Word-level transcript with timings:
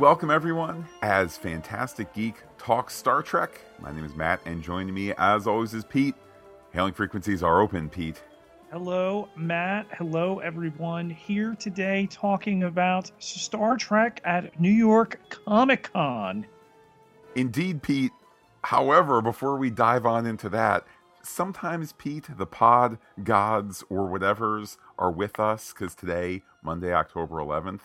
Welcome, 0.00 0.30
everyone, 0.30 0.86
as 1.02 1.36
Fantastic 1.36 2.14
Geek 2.14 2.36
talks 2.56 2.94
Star 2.94 3.20
Trek. 3.20 3.60
My 3.80 3.92
name 3.92 4.06
is 4.06 4.14
Matt, 4.14 4.40
and 4.46 4.62
joining 4.62 4.94
me, 4.94 5.12
as 5.18 5.46
always, 5.46 5.74
is 5.74 5.84
Pete. 5.84 6.14
Hailing 6.72 6.94
frequencies 6.94 7.42
are 7.42 7.60
open, 7.60 7.90
Pete. 7.90 8.22
Hello, 8.72 9.28
Matt. 9.36 9.88
Hello, 9.98 10.38
everyone. 10.38 11.10
Here 11.10 11.54
today 11.54 12.08
talking 12.10 12.62
about 12.62 13.10
Star 13.18 13.76
Trek 13.76 14.22
at 14.24 14.58
New 14.58 14.70
York 14.70 15.20
Comic 15.28 15.92
Con. 15.92 16.46
Indeed, 17.34 17.82
Pete. 17.82 18.12
However, 18.64 19.20
before 19.20 19.58
we 19.58 19.68
dive 19.68 20.06
on 20.06 20.24
into 20.24 20.48
that, 20.48 20.86
sometimes, 21.22 21.92
Pete, 21.92 22.38
the 22.38 22.46
pod 22.46 22.96
gods 23.22 23.84
or 23.90 24.08
whatevers 24.08 24.78
are 24.98 25.10
with 25.12 25.38
us 25.38 25.74
because 25.74 25.94
today, 25.94 26.42
Monday, 26.62 26.94
October 26.94 27.34
11th, 27.36 27.80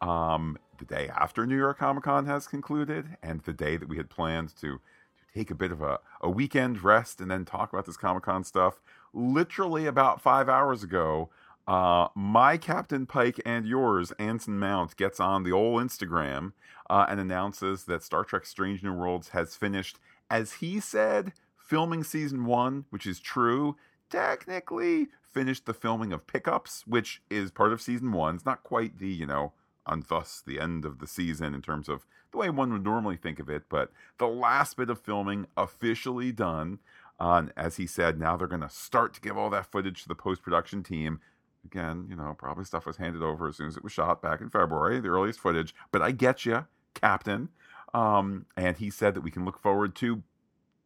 um, 0.00 0.58
the 0.78 0.84
day 0.84 1.08
after 1.14 1.46
New 1.46 1.56
York 1.56 1.78
Comic 1.78 2.04
Con 2.04 2.26
has 2.26 2.46
concluded, 2.46 3.16
and 3.22 3.40
the 3.42 3.52
day 3.52 3.76
that 3.76 3.88
we 3.88 3.96
had 3.96 4.10
planned 4.10 4.54
to, 4.56 4.78
to 4.78 5.34
take 5.34 5.50
a 5.50 5.54
bit 5.54 5.72
of 5.72 5.82
a, 5.82 6.00
a 6.20 6.30
weekend 6.30 6.82
rest 6.82 7.20
and 7.20 7.30
then 7.30 7.44
talk 7.44 7.72
about 7.72 7.86
this 7.86 7.96
Comic 7.96 8.24
Con 8.24 8.44
stuff, 8.44 8.80
literally 9.12 9.86
about 9.86 10.20
five 10.20 10.48
hours 10.48 10.82
ago, 10.82 11.30
uh, 11.66 12.08
my 12.14 12.56
Captain 12.56 13.06
Pike 13.06 13.40
and 13.44 13.66
yours, 13.66 14.12
Anson 14.18 14.58
Mount, 14.58 14.96
gets 14.96 15.18
on 15.18 15.42
the 15.42 15.52
old 15.52 15.82
Instagram 15.82 16.52
uh, 16.88 17.06
and 17.08 17.18
announces 17.18 17.84
that 17.84 18.04
Star 18.04 18.22
Trek 18.24 18.46
Strange 18.46 18.82
New 18.82 18.92
Worlds 18.92 19.30
has 19.30 19.56
finished, 19.56 19.98
as 20.30 20.54
he 20.54 20.78
said, 20.78 21.32
filming 21.56 22.04
season 22.04 22.44
one, 22.44 22.84
which 22.90 23.06
is 23.06 23.18
true. 23.18 23.76
Technically, 24.08 25.08
finished 25.32 25.66
the 25.66 25.74
filming 25.74 26.12
of 26.12 26.26
Pickups, 26.28 26.84
which 26.86 27.20
is 27.28 27.50
part 27.50 27.72
of 27.72 27.82
season 27.82 28.12
one. 28.12 28.36
It's 28.36 28.46
not 28.46 28.62
quite 28.62 28.98
the, 28.98 29.08
you 29.08 29.26
know, 29.26 29.52
and 29.86 30.04
thus 30.04 30.42
the 30.44 30.60
end 30.60 30.84
of 30.84 30.98
the 30.98 31.06
season 31.06 31.54
in 31.54 31.62
terms 31.62 31.88
of 31.88 32.06
the 32.32 32.38
way 32.38 32.50
one 32.50 32.72
would 32.72 32.84
normally 32.84 33.16
think 33.16 33.38
of 33.38 33.48
it. 33.48 33.64
But 33.68 33.92
the 34.18 34.26
last 34.26 34.76
bit 34.76 34.90
of 34.90 35.00
filming 35.00 35.46
officially 35.56 36.32
done. 36.32 36.80
Uh, 37.18 37.46
as 37.56 37.76
he 37.76 37.86
said, 37.86 38.18
now 38.18 38.36
they're 38.36 38.46
going 38.46 38.60
to 38.60 38.68
start 38.68 39.14
to 39.14 39.20
give 39.22 39.38
all 39.38 39.48
that 39.48 39.70
footage 39.70 40.02
to 40.02 40.08
the 40.08 40.14
post 40.14 40.42
production 40.42 40.82
team. 40.82 41.20
Again, 41.64 42.06
you 42.10 42.14
know, 42.14 42.34
probably 42.36 42.64
stuff 42.64 42.84
was 42.84 42.98
handed 42.98 43.22
over 43.22 43.48
as 43.48 43.56
soon 43.56 43.68
as 43.68 43.76
it 43.76 43.82
was 43.82 43.92
shot 43.92 44.20
back 44.20 44.40
in 44.40 44.50
February, 44.50 45.00
the 45.00 45.08
earliest 45.08 45.40
footage. 45.40 45.74
But 45.90 46.02
I 46.02 46.10
get 46.10 46.44
you, 46.44 46.66
Captain. 46.94 47.48
Um, 47.94 48.46
and 48.56 48.76
he 48.76 48.90
said 48.90 49.14
that 49.14 49.22
we 49.22 49.30
can 49.30 49.44
look 49.44 49.58
forward 49.58 49.94
to 49.96 50.22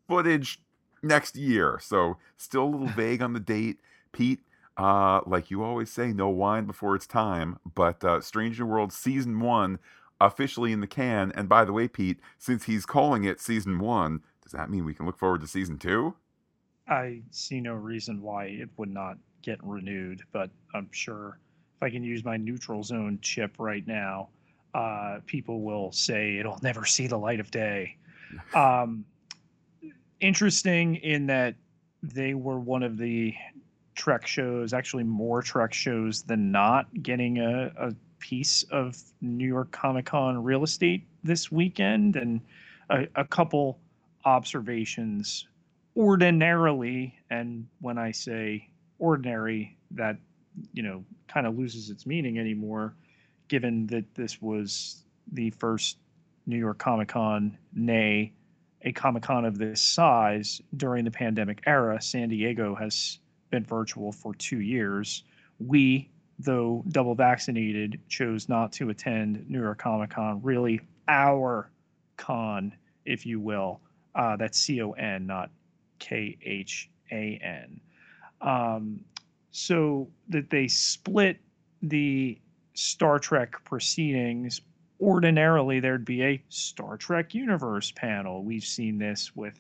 footage 0.08 0.62
next 1.02 1.36
year. 1.36 1.80
So 1.82 2.18
still 2.36 2.64
a 2.64 2.70
little 2.70 2.86
vague 2.96 3.22
on 3.22 3.32
the 3.32 3.40
date. 3.40 3.78
Pete, 4.12 4.40
uh, 4.76 5.20
like 5.26 5.50
you 5.50 5.62
always 5.62 5.90
say, 5.90 6.12
no 6.12 6.28
wine 6.28 6.64
before 6.64 6.94
it's 6.94 7.06
time. 7.06 7.58
But 7.74 8.04
uh, 8.04 8.20
Strange 8.20 8.58
New 8.58 8.66
World 8.66 8.92
season 8.92 9.40
one 9.40 9.78
officially 10.20 10.72
in 10.72 10.80
the 10.80 10.86
can. 10.86 11.32
And 11.34 11.48
by 11.48 11.64
the 11.64 11.72
way, 11.72 11.88
Pete, 11.88 12.20
since 12.38 12.64
he's 12.64 12.86
calling 12.86 13.24
it 13.24 13.40
season 13.40 13.78
one, 13.78 14.20
does 14.42 14.52
that 14.52 14.70
mean 14.70 14.84
we 14.84 14.94
can 14.94 15.06
look 15.06 15.18
forward 15.18 15.40
to 15.40 15.46
season 15.46 15.78
two? 15.78 16.14
I 16.88 17.22
see 17.30 17.60
no 17.60 17.74
reason 17.74 18.20
why 18.20 18.46
it 18.46 18.68
would 18.76 18.90
not 18.90 19.16
get 19.42 19.62
renewed, 19.62 20.22
but 20.32 20.50
I'm 20.74 20.88
sure 20.90 21.38
if 21.76 21.82
I 21.82 21.90
can 21.90 22.02
use 22.02 22.24
my 22.24 22.36
neutral 22.36 22.82
zone 22.82 23.18
chip 23.22 23.54
right 23.58 23.86
now, 23.86 24.28
uh, 24.74 25.20
people 25.26 25.62
will 25.62 25.92
say 25.92 26.36
it'll 26.36 26.58
never 26.62 26.84
see 26.84 27.06
the 27.06 27.18
light 27.18 27.40
of 27.40 27.50
day. 27.50 27.96
Um, 28.54 29.04
interesting 30.20 30.94
in 30.94 31.26
that 31.26 31.56
they 32.00 32.34
were 32.34 32.60
one 32.60 32.84
of 32.84 32.96
the 32.96 33.34
Trek 34.00 34.26
shows, 34.26 34.72
actually 34.72 35.04
more 35.04 35.42
Trek 35.42 35.74
shows 35.74 36.22
than 36.22 36.50
not, 36.50 36.86
getting 37.02 37.36
a, 37.36 37.70
a 37.76 37.94
piece 38.18 38.62
of 38.70 38.96
New 39.20 39.46
York 39.46 39.70
Comic 39.72 40.06
Con 40.06 40.42
real 40.42 40.64
estate 40.64 41.06
this 41.22 41.52
weekend, 41.52 42.16
and 42.16 42.40
a, 42.88 43.06
a 43.14 43.26
couple 43.26 43.78
observations. 44.24 45.46
Ordinarily, 45.94 47.14
and 47.28 47.66
when 47.82 47.98
I 47.98 48.12
say 48.12 48.70
ordinary, 48.98 49.76
that 49.90 50.16
you 50.72 50.82
know 50.82 51.04
kind 51.28 51.46
of 51.46 51.58
loses 51.58 51.90
its 51.90 52.06
meaning 52.06 52.38
anymore, 52.38 52.94
given 53.48 53.86
that 53.88 54.14
this 54.14 54.40
was 54.40 55.04
the 55.30 55.50
first 55.50 55.98
New 56.46 56.56
York 56.56 56.78
Comic 56.78 57.08
Con, 57.08 57.58
nay, 57.74 58.32
a 58.80 58.92
Comic 58.92 59.24
Con 59.24 59.44
of 59.44 59.58
this 59.58 59.82
size 59.82 60.62
during 60.74 61.04
the 61.04 61.10
pandemic 61.10 61.60
era. 61.66 62.00
San 62.00 62.30
Diego 62.30 62.74
has 62.74 63.18
been 63.50 63.64
virtual 63.64 64.12
for 64.12 64.34
two 64.34 64.60
years. 64.60 65.24
We, 65.58 66.08
though 66.38 66.84
double 66.88 67.14
vaccinated, 67.14 68.00
chose 68.08 68.48
not 68.48 68.72
to 68.72 68.90
attend 68.90 69.48
New 69.48 69.60
York 69.60 69.78
Comic 69.78 70.10
Con, 70.10 70.40
really 70.42 70.80
our 71.08 71.70
con, 72.16 72.72
if 73.04 73.26
you 73.26 73.40
will. 73.40 73.80
Uh, 74.14 74.36
that's 74.36 74.58
C 74.58 74.82
O 74.82 74.92
N, 74.92 75.26
not 75.26 75.50
K 75.98 76.36
H 76.42 76.90
A 77.12 77.40
N. 77.42 77.80
Um, 78.40 79.00
so 79.50 80.08
that 80.28 80.50
they 80.50 80.68
split 80.68 81.38
the 81.82 82.38
Star 82.74 83.18
Trek 83.18 83.52
proceedings. 83.64 84.60
Ordinarily, 85.00 85.80
there'd 85.80 86.04
be 86.04 86.22
a 86.22 86.42
Star 86.48 86.96
Trek 86.96 87.34
Universe 87.34 87.90
panel. 87.90 88.44
We've 88.44 88.64
seen 88.64 88.98
this 88.98 89.34
with 89.34 89.58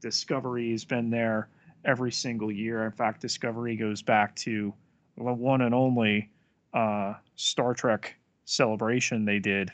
Discovery 0.00 0.70
has 0.72 0.84
been 0.84 1.10
there 1.10 1.48
every 1.84 2.12
single 2.12 2.50
year. 2.50 2.84
In 2.84 2.92
fact, 2.92 3.20
Discovery 3.20 3.76
goes 3.76 4.02
back 4.02 4.34
to 4.36 4.72
the 5.16 5.22
one 5.22 5.62
and 5.62 5.74
only 5.74 6.30
uh, 6.72 7.14
Star 7.36 7.74
Trek 7.74 8.16
celebration 8.44 9.24
they 9.24 9.38
did 9.38 9.70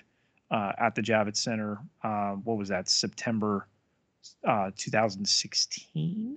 uh, 0.51 0.73
at 0.79 0.95
the 0.95 1.03
Javits 1.03 1.39
Center. 1.39 1.79
Uh, 2.03 2.33
what 2.33 2.57
was 2.59 2.69
that? 2.69 2.89
September 2.89 3.67
uh, 4.47 4.71
2016. 4.77 6.37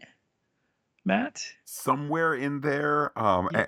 Matt, 1.06 1.46
somewhere 1.66 2.36
in 2.36 2.62
there. 2.62 3.18
Um, 3.20 3.50
yeah. 3.52 3.66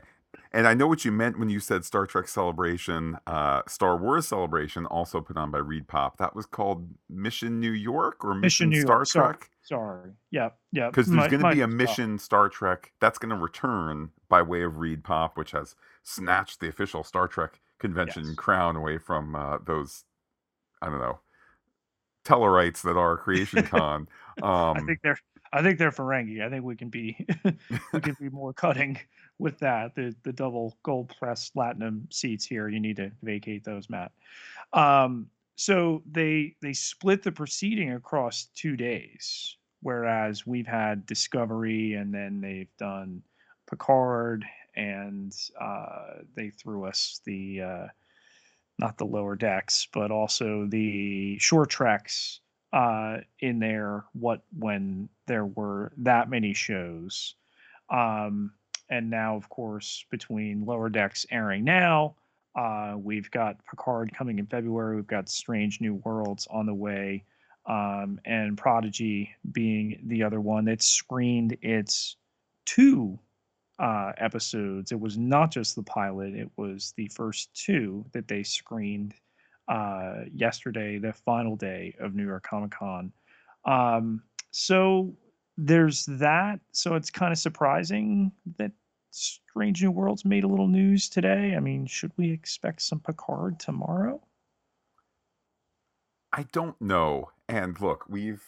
And, 0.55 0.67
I 0.67 0.73
know 0.73 0.87
what 0.87 1.05
you 1.05 1.11
meant 1.11 1.37
when 1.37 1.49
you 1.49 1.59
said 1.59 1.85
Star 1.85 2.05
Trek 2.05 2.27
Celebration. 2.27 3.17
Uh, 3.27 3.61
Star 3.67 3.97
Wars 3.97 4.27
Celebration, 4.27 4.85
also 4.85 5.21
put 5.21 5.37
on 5.37 5.51
by 5.51 5.59
Reed 5.59 5.87
Pop. 5.87 6.17
That 6.17 6.35
was 6.35 6.45
called 6.45 6.87
Mission 7.09 7.59
New 7.59 7.71
York 7.71 8.23
or 8.23 8.33
Mission, 8.33 8.69
Mission 8.69 8.85
Star 8.85 9.05
Trek. 9.05 9.49
Sorry. 9.61 10.11
yeah, 10.31 10.49
yeah. 10.71 10.89
Because 10.89 11.07
there's 11.07 11.27
going 11.27 11.43
to 11.43 11.51
be 11.51 11.61
a 11.61 11.67
mission 11.67 12.17
Star 12.19 12.49
Trek 12.49 12.91
that's 12.99 13.17
going 13.17 13.35
to 13.35 13.35
return 13.35 14.11
by 14.29 14.41
way 14.41 14.61
of 14.61 14.77
Reed 14.77 15.03
Pop, 15.03 15.37
which 15.37 15.51
has 15.51 15.75
snatched 16.03 16.59
the 16.59 16.67
official 16.67 17.03
Star 17.03 17.27
Trek 17.27 17.59
convention 17.79 18.25
yes. 18.25 18.35
crown 18.35 18.75
away 18.75 18.97
from 18.97 19.35
uh, 19.35 19.57
those, 19.65 20.03
I 20.81 20.89
don't 20.89 20.99
know, 20.99 21.19
Tellarites 22.25 22.81
that 22.81 22.97
are 22.97 23.17
Creation 23.17 23.63
Con. 23.67 24.07
Um, 24.41 24.77
I 24.77 24.81
think 24.85 24.99
they're. 25.03 25.19
I 25.55 25.63
think 25.63 25.79
they're 25.79 25.91
Ferengi. 25.91 26.45
I 26.45 26.49
think 26.49 26.65
we 26.65 26.75
can 26.75 26.89
be 26.89 27.25
we 27.93 28.01
can 28.01 28.15
be 28.19 28.29
more 28.29 28.53
cutting 28.53 28.99
with 29.39 29.57
that. 29.59 29.95
The 29.95 30.13
the 30.23 30.33
double 30.33 30.77
gold 30.83 31.13
press 31.17 31.49
platinum 31.49 32.07
seats 32.11 32.45
here. 32.45 32.67
You 32.67 32.79
need 32.79 32.97
to 32.97 33.11
vacate 33.23 33.63
those, 33.63 33.89
Matt. 33.89 34.11
Um, 34.73 35.29
so 35.55 36.03
they 36.11 36.55
they 36.61 36.73
split 36.73 37.23
the 37.23 37.31
proceeding 37.31 37.93
across 37.93 38.49
two 38.55 38.75
days 38.75 39.57
whereas 39.81 40.47
we've 40.47 40.65
had 40.65 41.05
discovery 41.05 41.93
and 41.93 42.11
then 42.11 42.41
they've 42.41 42.75
done 42.77 43.21
picard 43.69 44.43
and 44.75 45.35
uh, 45.61 46.21
they 46.35 46.49
threw 46.49 46.85
us 46.85 47.21
the 47.23 47.61
uh, 47.61 47.87
not 48.79 48.97
the 48.97 49.05
lower 49.05 49.35
decks 49.35 49.87
but 49.93 50.11
also 50.11 50.65
the 50.65 51.37
short 51.39 51.69
treks 51.69 52.41
uh, 52.75 53.17
in 53.39 53.57
there 53.57 54.03
what 54.13 54.43
when 54.59 55.09
there 55.25 55.45
were 55.45 55.91
that 55.97 56.29
many 56.29 56.53
shows 56.53 57.33
um, 57.89 58.51
and 58.89 59.09
now 59.09 59.35
of 59.35 59.49
course 59.49 60.05
between 60.11 60.65
lower 60.65 60.89
decks 60.89 61.25
airing 61.31 61.63
now 61.63 62.13
uh, 62.55 62.95
we've 62.97 63.29
got 63.31 63.57
Picard 63.69 64.13
coming 64.15 64.39
in 64.39 64.45
February. 64.45 64.95
We've 64.95 65.07
got 65.07 65.29
Strange 65.29 65.81
New 65.81 65.95
Worlds 66.05 66.47
on 66.49 66.65
the 66.65 66.73
way, 66.73 67.25
um, 67.65 68.19
and 68.25 68.57
Prodigy 68.57 69.31
being 69.51 69.99
the 70.05 70.23
other 70.23 70.39
one 70.39 70.65
that 70.65 70.81
screened 70.81 71.57
its 71.61 72.15
two 72.65 73.19
uh, 73.77 74.13
episodes. 74.17 74.93
It 74.93 74.99
was 74.99 75.17
not 75.17 75.51
just 75.51 75.75
the 75.75 75.83
pilot; 75.83 76.33
it 76.33 76.49
was 76.55 76.93
the 76.95 77.09
first 77.09 77.53
two 77.53 78.05
that 78.13 78.29
they 78.29 78.43
screened 78.43 79.13
uh, 79.67 80.21
yesterday, 80.33 80.97
the 80.97 81.13
final 81.13 81.55
day 81.55 81.95
of 81.99 82.15
New 82.15 82.25
York 82.25 82.43
Comic 82.43 82.71
Con. 82.71 83.11
Um, 83.65 84.21
so 84.51 85.15
there's 85.57 86.05
that. 86.05 86.59
So 86.71 86.95
it's 86.95 87.09
kind 87.09 87.31
of 87.31 87.37
surprising 87.37 88.31
that 88.57 88.71
Strange 89.11 89.81
New 89.81 89.91
Worlds 89.91 90.25
made 90.25 90.43
a 90.43 90.47
little 90.47 90.67
news 90.67 91.09
today. 91.09 91.55
I 91.55 91.59
mean, 91.59 91.85
should 91.85 92.11
we 92.17 92.31
expect 92.31 92.81
some 92.81 92.99
Picard 92.99 93.59
tomorrow? 93.59 94.21
I 96.33 96.43
don't 96.51 96.79
know. 96.81 97.29
And 97.47 97.79
look, 97.79 98.05
we've 98.09 98.43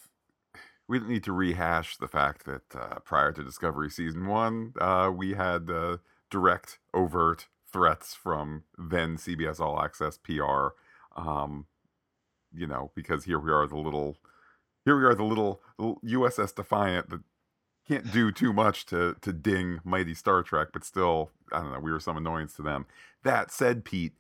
we 0.88 1.00
don't 1.00 1.10
need 1.10 1.24
to 1.24 1.34
rehash 1.34 1.98
the 1.98 2.08
fact 2.08 2.46
that 2.46 2.76
uh, 2.76 3.00
prior 3.00 3.32
to 3.34 3.44
Discovery 3.44 3.90
season 3.90 4.26
one, 4.28 4.74
uh, 4.80 5.12
we 5.14 5.34
had 5.34 5.70
uh, 5.70 5.98
direct, 6.30 6.80
overt 6.94 7.48
threats 7.70 8.14
from 8.14 8.64
then 8.78 9.18
CBS 9.18 9.60
All 9.60 9.82
Access 9.82 10.18
PR. 10.18 10.70
Um, 11.18 11.66
you 12.54 12.68
know, 12.68 12.92
because 12.96 13.26
here 13.26 13.40
we 13.40 13.52
are, 13.52 13.68
the 13.68 13.78
little, 13.78 14.18
here 14.86 14.98
we 14.98 15.06
are, 15.06 15.16
the 15.16 15.24
little, 15.24 15.62
little 15.78 16.00
USS 16.06 16.56
Defiant 16.56 17.10
that 17.10 17.22
can't 17.88 18.12
do 18.12 18.32
too 18.32 18.54
much 18.54 18.86
to 18.88 19.16
to 19.22 19.34
ding 19.34 19.80
mighty 19.84 20.14
Star 20.14 20.44
Trek, 20.44 20.70
but 20.74 20.84
still, 20.84 21.32
I 21.52 21.60
don't 21.62 21.74
know, 21.74 21.80
we 21.80 21.92
were 21.92 22.00
some 22.00 22.18
annoyance 22.18 22.54
to 22.56 22.62
them. 22.62 22.86
That 23.24 23.52
said, 23.52 23.86
Pete, 23.86 24.14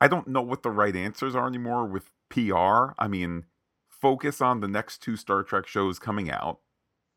I 0.00 0.08
don't 0.08 0.28
know 0.28 0.42
what 0.42 0.62
the 0.62 0.70
right 0.70 0.94
answers 0.94 1.34
are 1.34 1.46
anymore 1.46 1.86
with 1.86 2.10
PR. 2.28 2.92
I 2.98 3.08
mean, 3.08 3.44
focus 3.88 4.40
on 4.40 4.60
the 4.60 4.68
next 4.68 4.98
two 5.02 5.16
Star 5.16 5.42
Trek 5.42 5.66
shows 5.66 5.98
coming 5.98 6.30
out 6.30 6.60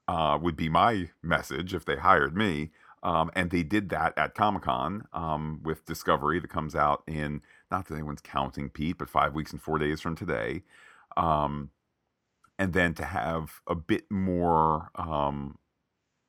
uh, 0.08 0.38
would 0.42 0.56
be 0.56 0.70
my 0.70 1.10
message 1.24 1.74
if 1.74 1.86
they 1.86 1.98
hired 1.98 2.36
me. 2.36 2.72
Um, 3.04 3.32
and 3.34 3.50
they 3.50 3.64
did 3.64 3.90
that 3.90 4.16
at 4.16 4.36
Comic 4.36 4.64
Con 4.64 5.08
um, 5.12 5.60
with 5.64 5.86
Discovery 5.86 6.40
that 6.40 6.50
comes 6.52 6.76
out 6.76 7.02
in 7.08 7.42
not 7.72 7.88
that 7.88 7.96
anyone's 7.96 8.22
counting 8.22 8.70
Pete, 8.70 8.98
but 8.98 9.10
five 9.10 9.34
weeks 9.34 9.52
and 9.52 9.62
four 9.62 9.80
days 9.80 10.02
from 10.02 10.16
today. 10.16 10.64
Um, 11.18 11.72
and 12.60 12.74
then 12.74 12.94
to 12.96 13.06
have 13.06 13.62
a 13.68 13.76
bit 13.76 14.12
more 14.12 14.92
um, 14.96 15.58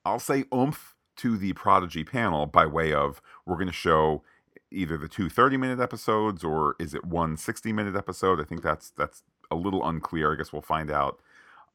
I'll 0.05 0.19
say 0.19 0.45
oomph 0.53 0.97
to 1.17 1.37
the 1.37 1.53
Prodigy 1.53 2.05
panel 2.05 2.47
by 2.47 2.67
way 2.67 2.93
of 2.93 3.21
we're 3.47 3.57
going 3.57 3.67
to 3.67 3.73
show 3.73 4.23
either 4.71 4.97
the 4.97 5.09
two 5.09 5.29
30 5.29 5.57
minute 5.57 5.81
episodes 5.81 6.43
or 6.43 6.75
is 6.79 6.95
it 6.95 7.05
one 7.05 7.37
60 7.37 7.73
minute 7.73 7.95
episode? 7.95 8.41
I 8.41 8.45
think 8.45 8.63
that's 8.63 8.91
that's 8.91 9.23
a 9.51 9.57
little 9.57 9.87
unclear. 9.87 10.33
I 10.33 10.37
guess 10.37 10.53
we'll 10.53 10.63
find 10.63 10.91
out 10.91 11.21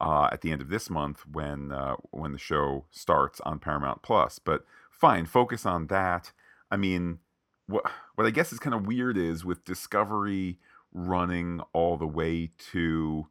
uh, 0.00 0.28
at 0.32 0.40
the 0.40 0.50
end 0.50 0.60
of 0.60 0.68
this 0.68 0.90
month 0.90 1.24
when 1.30 1.72
uh, 1.72 1.96
when 2.10 2.32
the 2.32 2.38
show 2.38 2.84
starts 2.90 3.40
on 3.42 3.58
Paramount 3.58 4.02
Plus. 4.02 4.38
But 4.38 4.64
fine, 4.90 5.26
focus 5.26 5.64
on 5.64 5.86
that. 5.86 6.32
I 6.70 6.76
mean, 6.76 7.20
what 7.68 7.84
what 8.16 8.26
I 8.26 8.30
guess 8.30 8.52
is 8.52 8.58
kind 8.58 8.74
of 8.74 8.86
weird 8.86 9.16
is 9.16 9.44
with 9.44 9.64
Discovery 9.64 10.58
running 10.92 11.60
all 11.72 11.96
the 11.96 12.06
way 12.06 12.50
to 12.72 13.28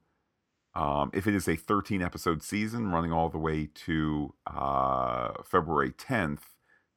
um, 0.78 1.10
if 1.12 1.26
it 1.26 1.34
is 1.34 1.48
a 1.48 1.56
13 1.56 2.04
episode 2.04 2.44
season 2.44 2.92
running 2.92 3.12
all 3.12 3.30
the 3.30 3.40
way 3.40 3.68
to 3.74 4.36
uh, 4.46 5.32
February 5.44 5.92
10th, 5.92 6.42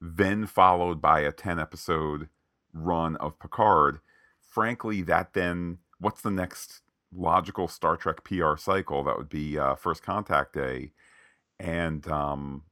then 0.02 0.46
followed 0.46 1.00
by 1.00 1.20
a 1.20 1.32
10 1.32 1.58
episode 1.58 2.28
run 2.74 3.16
of 3.16 3.38
Picard, 3.38 4.00
frankly, 4.42 5.00
that 5.02 5.32
then, 5.32 5.78
what's 5.98 6.20
the 6.20 6.30
next 6.30 6.82
logical 7.10 7.68
Star 7.68 7.96
Trek 7.96 8.22
PR 8.22 8.56
cycle? 8.56 9.02
That 9.02 9.16
would 9.16 9.30
be 9.30 9.58
uh, 9.58 9.76
First 9.76 10.02
Contact 10.02 10.52
Day. 10.52 10.92
And, 11.58 12.06
um, 12.06 12.64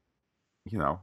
you 0.66 0.78
know, 0.78 1.00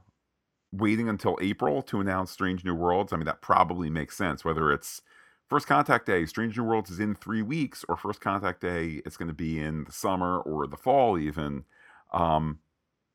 waiting 0.76 1.08
until 1.08 1.38
April 1.40 1.82
to 1.82 2.00
announce 2.00 2.30
Strange 2.30 2.64
New 2.64 2.74
Worlds, 2.74 3.12
I 3.12 3.16
mean, 3.16 3.26
that 3.26 3.40
probably 3.40 3.90
makes 3.90 4.16
sense, 4.16 4.44
whether 4.44 4.72
it's 4.72 5.02
First 5.48 5.66
Contact 5.66 6.06
Day, 6.06 6.26
Strange 6.26 6.56
New 6.58 6.64
Worlds 6.64 6.90
is 6.90 6.98
in 6.98 7.14
three 7.14 7.42
weeks, 7.42 7.84
or 7.88 7.96
First 7.96 8.20
Contact 8.20 8.60
Day, 8.60 9.00
it's 9.06 9.16
going 9.16 9.28
to 9.28 9.34
be 9.34 9.60
in 9.60 9.84
the 9.84 9.92
summer 9.92 10.40
or 10.40 10.66
the 10.66 10.76
fall, 10.76 11.18
even. 11.18 11.64
Um, 12.12 12.58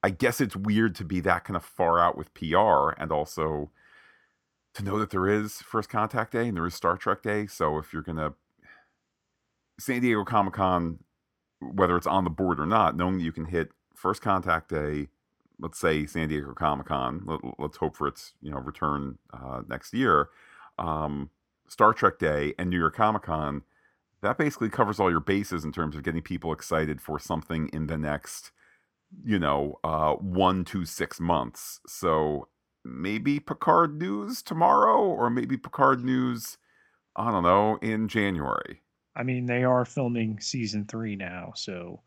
I 0.04 0.10
guess 0.10 0.40
it's 0.40 0.56
weird 0.56 0.96
to 0.96 1.04
be 1.04 1.20
that 1.22 1.44
kind 1.44 1.58
of 1.58 1.64
far 1.66 2.00
out 2.00 2.18
with 2.18 2.34
PR 2.34 2.92
and 2.98 3.12
also 3.12 3.70
to 4.74 4.84
know 4.84 4.98
that 4.98 5.10
there 5.10 5.28
is 5.28 5.58
First 5.58 5.90
Contact 5.90 6.32
Day 6.32 6.48
and 6.48 6.56
there 6.56 6.66
is 6.66 6.74
Star 6.74 6.96
Trek 6.96 7.22
Day. 7.22 7.48
So 7.48 7.78
if 7.78 7.92
you're 7.92 8.02
going 8.02 8.18
to, 8.18 8.34
San 9.80 10.02
Diego 10.02 10.24
Comic 10.24 10.54
Con, 10.54 11.00
whether 11.60 11.98
it's 11.98 12.08
on 12.08 12.24
the 12.24 12.30
board 12.30 12.60
or 12.60 12.66
not, 12.66 12.96
knowing 12.96 13.18
that 13.18 13.24
you 13.24 13.32
can 13.32 13.46
hit 13.46 13.72
First 13.96 14.22
Contact 14.22 14.70
Day, 14.70 15.10
let's 15.62 15.80
say 15.80 16.06
San 16.06 16.28
Diego 16.28 16.54
Comic 16.54 16.88
Con, 16.88 17.24
let, 17.26 17.40
us 17.72 17.78
hope 17.78 17.96
for 17.96 18.08
its 18.08 18.34
you 18.42 18.52
know 18.52 18.60
return 18.60 19.18
uh, 19.34 19.62
next 19.68 19.94
year. 19.94 20.30
Um, 20.78 21.30
Star 21.68 21.94
Trek 21.94 22.20
Day, 22.20 22.54
and 22.60 22.70
New 22.70 22.78
York 22.78 22.96
Comic 22.96 23.24
Con, 23.24 23.62
that 24.22 24.38
basically 24.38 24.70
covers 24.70 25.00
all 25.00 25.10
your 25.10 25.22
bases 25.22 25.64
in 25.64 25.72
terms 25.72 25.96
of 25.96 26.04
getting 26.04 26.22
people 26.22 26.52
excited 26.52 27.00
for 27.02 27.18
something 27.18 27.70
in 27.72 27.88
the 27.88 27.98
next, 27.98 28.52
you 29.24 29.40
know, 29.40 29.80
uh, 29.84 30.14
one 30.16 30.66
to 30.66 30.86
six 30.86 31.20
months. 31.20 31.80
So 31.88 32.50
maybe 32.84 33.40
Picard 33.40 33.98
news 33.98 34.42
tomorrow, 34.42 35.00
or 35.00 35.30
maybe 35.30 35.56
Picard 35.56 36.04
news, 36.04 36.58
I 37.16 37.32
don't 37.32 37.44
know, 37.44 37.78
in 37.82 38.10
January. 38.10 38.82
I 39.16 39.24
mean, 39.24 39.46
they 39.46 39.64
are 39.64 39.86
filming 39.86 40.40
season 40.40 40.86
three 40.86 41.16
now, 41.16 41.54
so 41.56 42.02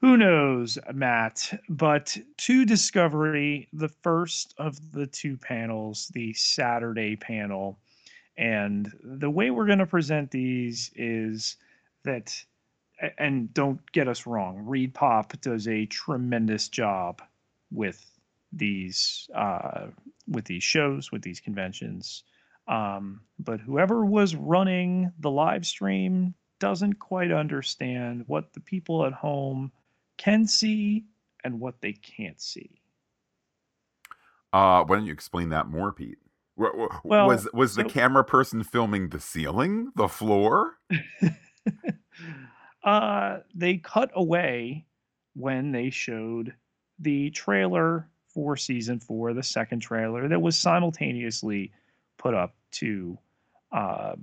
who 0.00 0.16
knows, 0.16 0.78
Matt? 0.92 1.62
But 1.68 2.16
to 2.38 2.64
Discovery, 2.64 3.68
the 3.72 3.88
first 3.88 4.54
of 4.58 4.92
the 4.92 5.06
two 5.06 5.36
panels, 5.36 6.08
the 6.14 6.32
Saturday 6.34 7.16
panel, 7.16 7.78
and 8.36 8.92
the 9.02 9.30
way 9.30 9.50
we're 9.50 9.66
going 9.66 9.78
to 9.78 9.86
present 9.86 10.30
these 10.30 10.90
is 10.94 11.56
that, 12.04 12.34
and 13.18 13.52
don't 13.54 13.80
get 13.92 14.08
us 14.08 14.26
wrong, 14.26 14.64
ReedPop 14.68 15.40
does 15.40 15.68
a 15.68 15.86
tremendous 15.86 16.68
job 16.68 17.22
with 17.70 18.04
these 18.52 19.28
uh, 19.34 19.86
with 20.28 20.44
these 20.44 20.62
shows, 20.62 21.12
with 21.12 21.22
these 21.22 21.40
conventions. 21.40 22.24
Um, 22.66 23.20
but 23.38 23.60
whoever 23.60 24.04
was 24.04 24.34
running 24.34 25.12
the 25.18 25.30
live 25.30 25.66
stream 25.66 26.34
doesn't 26.60 26.94
quite 26.94 27.30
understand 27.30 28.24
what 28.26 28.52
the 28.54 28.60
people 28.60 29.04
at 29.04 29.12
home 29.12 29.70
can 30.16 30.46
see 30.46 31.04
and 31.42 31.60
what 31.60 31.80
they 31.80 31.92
can't 31.92 32.40
see. 32.40 32.70
Uh, 34.52 34.84
why 34.84 34.96
don't 34.96 35.06
you 35.06 35.12
explain 35.12 35.50
that 35.50 35.66
more, 35.66 35.92
Pete? 35.92 36.18
Well, 36.56 37.26
was 37.26 37.48
was 37.52 37.74
so, 37.74 37.82
the 37.82 37.88
camera 37.88 38.22
person 38.22 38.62
filming 38.62 39.08
the 39.08 39.18
ceiling, 39.18 39.90
the 39.96 40.06
floor? 40.06 40.74
uh, 42.84 43.38
they 43.52 43.78
cut 43.78 44.12
away 44.14 44.86
when 45.34 45.72
they 45.72 45.90
showed 45.90 46.54
the 47.00 47.30
trailer 47.30 48.08
for 48.28 48.56
season 48.56 49.00
four, 49.00 49.32
the 49.32 49.42
second 49.42 49.80
trailer 49.80 50.28
that 50.28 50.40
was 50.40 50.56
simultaneously 50.56 51.72
put 52.18 52.34
up 52.34 52.54
to 52.72 53.18
uh, 53.72 54.14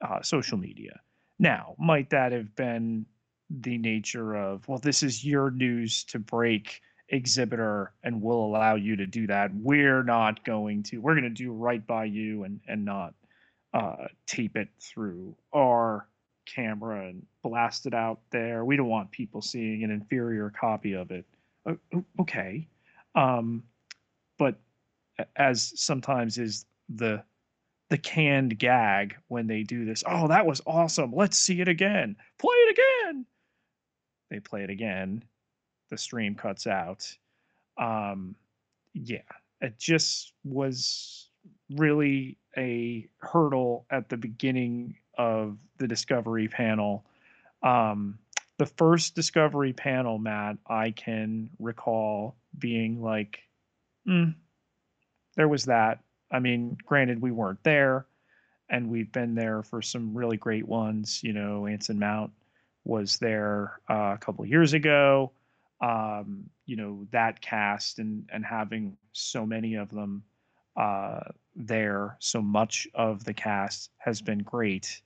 uh, 0.00 0.22
social 0.22 0.58
media. 0.58 1.00
Now, 1.38 1.74
might 1.78 2.10
that 2.10 2.32
have 2.32 2.54
been 2.56 3.06
the 3.50 3.78
nature 3.78 4.36
of, 4.36 4.66
well, 4.68 4.78
this 4.78 5.02
is 5.02 5.24
your 5.24 5.50
news 5.50 6.04
to 6.04 6.18
break 6.18 6.80
exhibitor 7.10 7.92
and 8.02 8.20
we'll 8.20 8.44
allow 8.44 8.74
you 8.74 8.96
to 8.96 9.06
do 9.06 9.26
that. 9.26 9.50
We're 9.54 10.02
not 10.02 10.44
going 10.44 10.82
to. 10.84 10.98
We're 10.98 11.14
going 11.14 11.24
to 11.24 11.30
do 11.30 11.52
right 11.52 11.84
by 11.86 12.04
you 12.04 12.44
and 12.44 12.60
and 12.68 12.84
not 12.84 13.14
uh, 13.72 14.08
tape 14.26 14.56
it 14.56 14.68
through 14.80 15.34
our 15.54 16.06
camera 16.46 17.08
and 17.08 17.24
blast 17.42 17.86
it 17.86 17.94
out 17.94 18.20
there. 18.30 18.64
We 18.64 18.76
don't 18.76 18.88
want 18.88 19.10
people 19.10 19.42
seeing 19.42 19.84
an 19.84 19.90
inferior 19.90 20.50
copy 20.50 20.94
of 20.94 21.10
it. 21.10 21.24
Okay, 22.20 22.66
um, 23.14 23.62
but 24.38 24.56
as 25.36 25.72
sometimes 25.76 26.38
is 26.38 26.64
the 26.88 27.22
the 27.90 27.98
canned 27.98 28.58
gag 28.58 29.16
when 29.28 29.46
they 29.46 29.62
do 29.62 29.84
this. 29.84 30.04
Oh, 30.06 30.28
that 30.28 30.46
was 30.46 30.60
awesome. 30.66 31.12
Let's 31.14 31.38
see 31.38 31.60
it 31.60 31.68
again. 31.68 32.16
Play 32.38 32.54
it 32.54 32.78
again. 32.78 33.26
They 34.30 34.40
play 34.40 34.62
it 34.62 34.70
again 34.70 35.24
the 35.88 35.98
stream 35.98 36.34
cuts 36.34 36.66
out. 36.66 37.10
Um, 37.76 38.34
yeah, 38.94 39.18
it 39.60 39.78
just 39.78 40.32
was 40.44 41.28
really 41.70 42.36
a 42.56 43.08
hurdle 43.18 43.86
at 43.90 44.08
the 44.08 44.16
beginning 44.16 44.96
of 45.16 45.58
the 45.78 45.88
discovery 45.88 46.48
panel. 46.48 47.04
Um, 47.62 48.18
the 48.58 48.66
first 48.66 49.14
discovery 49.14 49.72
panel, 49.72 50.18
Matt, 50.18 50.58
I 50.66 50.90
can 50.90 51.50
recall 51.58 52.36
being 52.58 53.02
like, 53.02 53.40
mm, 54.06 54.34
there 55.36 55.48
was 55.48 55.66
that. 55.66 56.00
I 56.30 56.40
mean, 56.40 56.76
granted, 56.84 57.22
we 57.22 57.30
weren't 57.30 57.62
there, 57.62 58.06
and 58.68 58.90
we've 58.90 59.10
been 59.12 59.34
there 59.34 59.62
for 59.62 59.80
some 59.80 60.14
really 60.14 60.36
great 60.36 60.66
ones. 60.66 61.20
You 61.22 61.32
know, 61.32 61.66
Anson 61.66 61.98
Mount 61.98 62.32
was 62.84 63.18
there 63.18 63.80
uh, 63.90 64.12
a 64.14 64.18
couple 64.18 64.44
years 64.46 64.72
ago 64.72 65.32
um, 65.80 66.44
you 66.66 66.76
know 66.76 67.06
that 67.12 67.40
cast 67.40 67.98
and 67.98 68.28
and 68.32 68.44
having 68.44 68.96
so 69.12 69.46
many 69.46 69.74
of 69.74 69.90
them 69.90 70.22
uh, 70.76 71.20
there, 71.56 72.16
so 72.20 72.40
much 72.40 72.86
of 72.94 73.24
the 73.24 73.34
cast 73.34 73.90
has 73.98 74.20
been 74.20 74.38
great, 74.38 75.02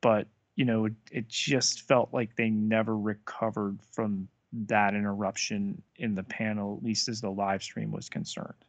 but 0.00 0.26
you 0.56 0.64
know 0.64 0.86
it, 0.86 0.94
it 1.10 1.28
just 1.28 1.82
felt 1.82 2.12
like 2.12 2.36
they 2.36 2.50
never 2.50 2.96
recovered 2.96 3.78
from 3.92 4.28
that 4.52 4.94
interruption 4.94 5.80
in 5.96 6.14
the 6.14 6.22
panel, 6.22 6.76
at 6.76 6.84
least 6.84 7.08
as 7.08 7.20
the 7.20 7.30
live 7.30 7.62
stream 7.62 7.90
was 7.90 8.08
concerned. 8.08 8.64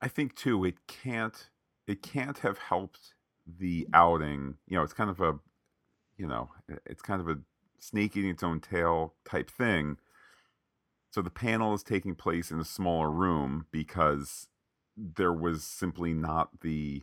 I 0.00 0.08
think 0.08 0.34
too, 0.36 0.64
it 0.64 0.86
can't 0.86 1.50
it 1.86 2.02
can't 2.02 2.38
have 2.38 2.58
helped 2.58 3.14
the 3.58 3.86
outing. 3.92 4.54
You 4.68 4.78
know, 4.78 4.84
it's 4.84 4.94
kind 4.94 5.10
of 5.10 5.20
a 5.20 5.38
you 6.22 6.28
know, 6.28 6.50
it's 6.86 7.02
kind 7.02 7.20
of 7.20 7.28
a 7.28 7.40
snake 7.80 8.16
eating 8.16 8.30
its 8.30 8.44
own 8.44 8.60
tail 8.60 9.14
type 9.28 9.50
thing. 9.50 9.96
So 11.10 11.20
the 11.20 11.30
panel 11.30 11.74
is 11.74 11.82
taking 11.82 12.14
place 12.14 12.52
in 12.52 12.60
a 12.60 12.64
smaller 12.64 13.10
room 13.10 13.66
because 13.72 14.46
there 14.96 15.32
was 15.32 15.64
simply 15.64 16.14
not 16.14 16.60
the 16.60 17.02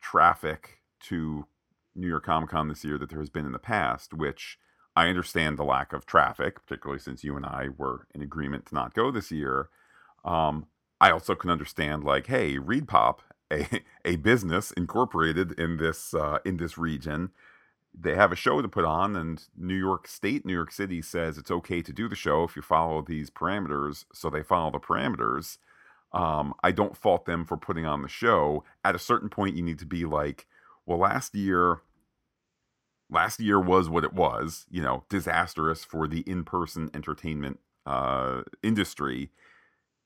traffic 0.00 0.80
to 1.04 1.46
New 1.94 2.08
York 2.08 2.24
Comic 2.24 2.50
Con 2.50 2.66
this 2.68 2.84
year 2.84 2.98
that 2.98 3.08
there 3.08 3.20
has 3.20 3.30
been 3.30 3.46
in 3.46 3.52
the 3.52 3.60
past, 3.60 4.12
which 4.12 4.58
I 4.96 5.06
understand 5.08 5.56
the 5.56 5.64
lack 5.64 5.92
of 5.92 6.04
traffic, 6.04 6.56
particularly 6.66 6.98
since 6.98 7.22
you 7.22 7.36
and 7.36 7.46
I 7.46 7.68
were 7.76 8.08
in 8.16 8.20
agreement 8.20 8.66
to 8.66 8.74
not 8.74 8.94
go 8.94 9.12
this 9.12 9.30
year. 9.30 9.68
Um, 10.24 10.66
I 11.00 11.12
also 11.12 11.36
can 11.36 11.50
understand 11.50 12.02
like, 12.02 12.26
hey, 12.26 12.56
ReedPop, 12.56 13.18
a 13.52 13.68
a 14.04 14.16
business 14.16 14.72
incorporated 14.72 15.52
in 15.52 15.76
this 15.76 16.14
uh, 16.14 16.38
in 16.44 16.56
this 16.56 16.76
region, 16.76 17.30
they 17.98 18.14
have 18.14 18.32
a 18.32 18.36
show 18.36 18.60
to 18.60 18.68
put 18.68 18.84
on, 18.84 19.16
and 19.16 19.42
New 19.56 19.76
York 19.76 20.08
State, 20.08 20.44
New 20.44 20.52
York 20.52 20.72
City 20.72 21.00
says 21.00 21.38
it's 21.38 21.50
okay 21.50 21.80
to 21.82 21.92
do 21.92 22.08
the 22.08 22.16
show 22.16 22.44
if 22.44 22.56
you 22.56 22.62
follow 22.62 23.02
these 23.02 23.30
parameters. 23.30 24.04
So 24.12 24.30
they 24.30 24.42
follow 24.42 24.72
the 24.72 24.80
parameters. 24.80 25.58
Um, 26.12 26.54
I 26.62 26.70
don't 26.70 26.96
fault 26.96 27.24
them 27.26 27.44
for 27.44 27.56
putting 27.56 27.86
on 27.86 28.02
the 28.02 28.08
show. 28.08 28.64
At 28.84 28.94
a 28.94 29.00
certain 29.00 29.28
point, 29.28 29.56
you 29.56 29.62
need 29.62 29.78
to 29.80 29.86
be 29.86 30.04
like, 30.04 30.46
well, 30.86 30.98
last 30.98 31.34
year 31.34 31.80
last 33.10 33.40
year 33.40 33.60
was 33.60 33.88
what 33.88 34.04
it 34.04 34.12
was, 34.12 34.66
you 34.70 34.82
know, 34.82 35.04
disastrous 35.08 35.84
for 35.84 36.08
the 36.08 36.20
in-person 36.20 36.90
entertainment 36.94 37.60
uh, 37.86 38.42
industry. 38.62 39.30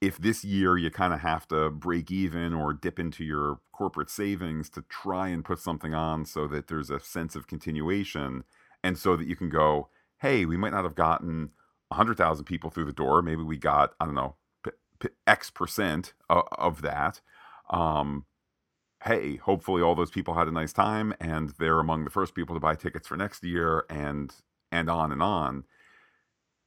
If 0.01 0.19
this 0.19 0.45
year 0.45 0.77
you 0.77 0.91
kind 0.91 1.13
of 1.13 1.21
have 1.21 1.49
to 1.49 1.71
break 1.71 2.11
even 2.11 2.55
or 2.55 2.73
dip 2.73 3.01
into 3.01 3.25
your 3.25 3.61
corporate 3.73 4.11
savings 4.11 4.71
to 4.71 4.83
try 4.83 5.29
and 5.29 5.45
put 5.45 5.59
something 5.59 5.93
on 5.93 6.25
so 6.25 6.47
that 6.49 6.69
there's 6.69 6.91
a 6.91 7.01
sense 7.01 7.35
of 7.35 7.49
continuation 7.49 8.45
and 8.85 8.97
so 8.97 9.17
that 9.17 9.27
you 9.27 9.35
can 9.35 9.49
go, 9.49 9.89
hey, 10.19 10.45
we 10.45 10.57
might 10.57 10.73
not 10.73 10.85
have 10.85 10.95
gotten 10.95 11.51
100,000 11.89 12.45
people 12.45 12.71
through 12.71 12.85
the 12.85 12.93
door. 12.93 13.23
Maybe 13.23 13.43
we 13.43 13.57
got, 13.57 13.95
I 14.01 14.05
don't 14.05 14.15
know, 14.15 14.37
p- 14.65 14.71
p- 15.01 15.09
X 15.27 15.51
percent 15.51 16.13
of, 16.31 16.45
of 16.53 16.83
that. 16.83 17.21
Um, 17.71 18.25
hey, 19.05 19.37
hopefully 19.37 19.83
all 19.83 19.95
those 19.95 20.11
people 20.11 20.35
had 20.35 20.49
a 20.49 20.53
nice 20.53 20.73
time 20.73 21.15
and 21.21 21.51
they're 21.59 21.81
among 21.81 22.05
the 22.05 22.11
first 22.11 22.35
people 22.35 22.55
to 22.57 22.61
buy 22.61 22.75
tickets 22.75 23.07
for 23.09 23.17
next 23.17 23.45
year 23.45 23.85
and 23.91 24.33
and 24.73 24.91
on 24.91 25.13
and 25.13 25.23
on. 25.23 25.65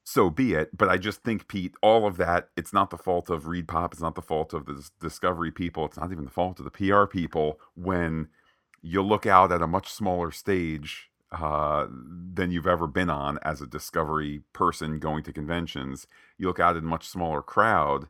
So 0.03 0.29
be 0.29 0.53
it. 0.53 0.75
But 0.75 0.89
I 0.89 0.97
just 0.97 1.23
think, 1.23 1.47
Pete, 1.47 1.75
all 1.81 2.07
of 2.07 2.17
that, 2.17 2.49
it's 2.57 2.73
not 2.73 2.89
the 2.89 2.97
fault 2.97 3.29
of 3.29 3.47
Reed 3.47 3.67
Pop. 3.67 3.93
It's 3.93 4.01
not 4.01 4.15
the 4.15 4.21
fault 4.21 4.53
of 4.53 4.65
the 4.65 4.89
Discovery 4.99 5.51
people. 5.51 5.85
It's 5.85 5.97
not 5.97 6.11
even 6.11 6.25
the 6.25 6.31
fault 6.31 6.59
of 6.59 6.65
the 6.65 6.71
PR 6.71 7.05
people 7.05 7.59
when 7.75 8.27
you 8.81 9.01
look 9.01 9.25
out 9.25 9.51
at 9.51 9.61
a 9.61 9.67
much 9.67 9.91
smaller 9.91 10.31
stage 10.31 11.11
uh, 11.31 11.87
than 11.89 12.51
you've 12.51 12.67
ever 12.67 12.87
been 12.87 13.09
on 13.09 13.39
as 13.43 13.61
a 13.61 13.67
Discovery 13.67 14.41
person 14.53 14.99
going 14.99 15.23
to 15.23 15.31
conventions. 15.31 16.07
You 16.37 16.47
look 16.47 16.59
out 16.59 16.75
at 16.75 16.83
a 16.83 16.85
much 16.85 17.07
smaller 17.07 17.41
crowd 17.41 18.07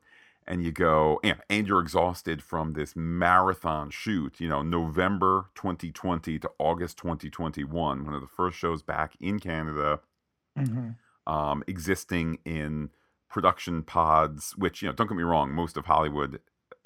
and 0.47 0.63
you 0.63 0.71
go 0.71 1.19
yeah, 1.23 1.35
and 1.49 1.67
you're 1.67 1.79
exhausted 1.79 2.41
from 2.41 2.73
this 2.73 2.93
marathon 2.95 3.89
shoot 3.89 4.39
you 4.39 4.49
know 4.49 4.61
november 4.61 5.45
2020 5.55 6.39
to 6.39 6.49
august 6.59 6.97
2021 6.97 8.05
one 8.05 8.13
of 8.13 8.21
the 8.21 8.27
first 8.27 8.57
shows 8.57 8.81
back 8.81 9.13
in 9.19 9.39
canada 9.39 9.99
mm-hmm. 10.57 10.89
Um, 11.27 11.63
existing 11.67 12.39
in 12.45 12.89
production 13.29 13.81
pods 13.81 14.53
which 14.57 14.81
you 14.81 14.87
know 14.87 14.93
don't 14.93 15.07
get 15.07 15.15
me 15.15 15.23
wrong 15.23 15.51
most 15.53 15.77
of 15.77 15.85
hollywood 15.85 16.39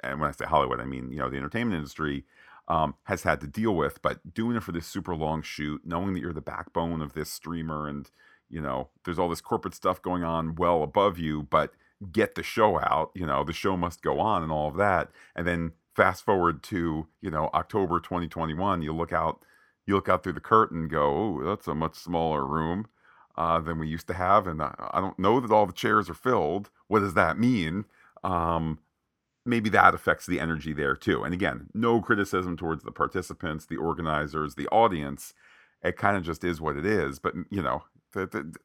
and 0.04 0.20
when 0.20 0.30
i 0.30 0.32
say 0.32 0.46
hollywood 0.46 0.80
i 0.80 0.86
mean 0.86 1.12
you 1.12 1.18
know 1.18 1.30
the 1.30 1.38
entertainment 1.38 1.78
industry 1.78 2.24
um, 2.68 2.96
has 3.04 3.24
had 3.24 3.40
to 3.42 3.48
deal 3.48 3.76
with 3.76 4.02
but 4.02 4.34
doing 4.34 4.56
it 4.56 4.64
for 4.64 4.72
this 4.72 4.88
super 4.88 5.16
long 5.16 5.42
shoot 5.42 5.82
knowing 5.86 6.14
that 6.14 6.20
you're 6.20 6.34
the 6.34 6.42
backbone 6.42 7.02
of 7.02 7.14
this 7.14 7.32
streamer 7.32 7.88
and 7.88 8.12
you 8.50 8.62
know 8.62 8.90
there's 9.04 9.18
all 9.18 9.30
this 9.30 9.42
corporate 9.42 9.74
stuff 9.74 10.02
going 10.02 10.24
on 10.24 10.56
well 10.56 10.84
above 10.84 11.18
you 11.18 11.44
but 11.44 11.74
get 12.12 12.36
the 12.36 12.44
show 12.44 12.80
out. 12.80 13.12
You 13.14 13.26
know, 13.26 13.44
the 13.44 13.54
show 13.54 13.78
must 13.78 14.02
go 14.02 14.20
on 14.20 14.44
and 14.44 14.52
all 14.52 14.68
of 14.70 14.78
that. 14.78 15.10
And 15.36 15.48
then 15.48 15.74
fast 15.96 16.24
forward 16.24 16.64
to 16.64 17.08
you 17.22 17.32
know 17.32 17.50
October 17.54 18.00
2021, 18.00 18.82
you 18.82 18.94
look 18.94 19.14
out, 19.14 19.44
you 19.86 19.96
look 19.96 20.10
out 20.10 20.24
through 20.24 20.34
the 20.34 20.40
curtain, 20.40 20.88
go, 20.88 21.40
oh, 21.42 21.44
that's 21.44 21.68
a 21.68 21.76
much 21.76 21.96
smaller 21.96 22.46
room 22.46 22.88
uh, 23.38 23.60
than 23.60 23.80
we 23.80 23.88
used 23.88 24.08
to 24.08 24.14
have, 24.14 24.48
and 24.48 24.62
I, 24.62 24.74
I, 24.92 25.02
don't 25.02 25.20
know 25.20 25.40
that 25.40 25.52
all 25.52 25.66
the 25.66 25.74
chairs 25.74 26.10
are 26.10 26.14
filled. 26.16 26.70
What 26.88 27.02
does 27.02 27.16
that 27.16 27.38
mean? 27.38 27.86
Um, 28.24 28.80
maybe 29.46 29.70
that 29.70 29.94
affects 29.94 30.26
the 30.26 30.40
energy 30.40 30.74
there 30.74 30.96
too. 30.96 31.24
And 31.24 31.34
again, 31.34 31.68
no 31.74 32.02
criticism 32.02 32.58
towards 32.58 32.84
the 32.84 32.92
participants, 32.92 33.66
the 33.66 33.78
organizers, 33.78 34.56
the 34.56 34.68
audience. 34.68 35.34
It 35.84 35.98
kind 35.98 36.18
of 36.18 36.24
just 36.24 36.44
is 36.44 36.62
what 36.62 36.78
it 36.78 36.86
is. 36.86 37.20
But 37.20 37.36
you 37.50 37.62
know, 37.62 37.84
the, 38.14 38.26
the, 38.26 38.56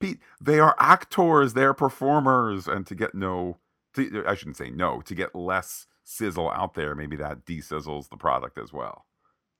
Pete, 0.00 0.20
they 0.40 0.60
are 0.60 0.76
actors, 0.78 1.54
they're 1.54 1.74
performers, 1.74 2.68
and 2.68 2.86
to 2.86 2.94
get 2.94 3.14
no, 3.14 3.58
to, 3.94 4.24
I 4.26 4.34
shouldn't 4.34 4.56
say 4.56 4.70
no, 4.70 5.00
to 5.02 5.14
get 5.14 5.34
less 5.34 5.86
sizzle 6.04 6.50
out 6.50 6.74
there, 6.74 6.94
maybe 6.94 7.16
that 7.16 7.44
de-sizzles 7.44 8.08
the 8.08 8.16
product 8.16 8.58
as 8.58 8.72
well. 8.72 9.06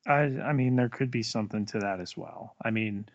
I, 0.07 0.21
I 0.43 0.53
mean, 0.53 0.77
there 0.77 0.89
could 0.89 1.11
be 1.11 1.23
something 1.23 1.67
to 1.67 1.81
that 1.81 2.01
as 2.01 2.17
well. 2.17 2.55
I 2.65 2.71
mean, 2.71 3.07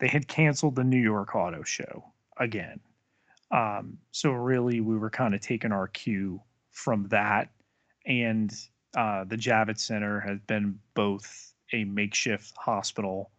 they 0.00 0.08
had 0.08 0.28
canceled 0.28 0.76
the 0.76 0.84
New 0.84 1.00
York 1.00 1.34
Auto 1.34 1.62
Show 1.62 2.04
again, 2.38 2.80
um, 3.50 3.98
so 4.10 4.30
really 4.30 4.80
we 4.80 4.96
were 4.96 5.10
kind 5.10 5.34
of 5.34 5.40
taking 5.40 5.72
our 5.72 5.88
cue 5.88 6.40
from 6.72 7.06
that, 7.08 7.50
and 8.06 8.52
uh, 8.96 9.24
the 9.24 9.36
Javits 9.36 9.80
Center 9.80 10.20
has 10.20 10.38
been 10.46 10.78
both 10.94 11.54
a 11.72 11.84
makeshift 11.84 12.54
hospital 12.56 13.30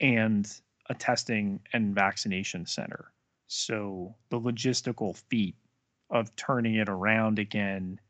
and 0.00 0.50
a 0.88 0.94
testing 0.94 1.60
and 1.72 1.94
vaccination 1.94 2.66
center. 2.66 3.12
So 3.46 4.14
the 4.30 4.40
logistical 4.40 5.16
feat 5.28 5.54
of 6.10 6.34
turning 6.36 6.76
it 6.76 6.88
around 6.88 7.38
again 7.38 8.00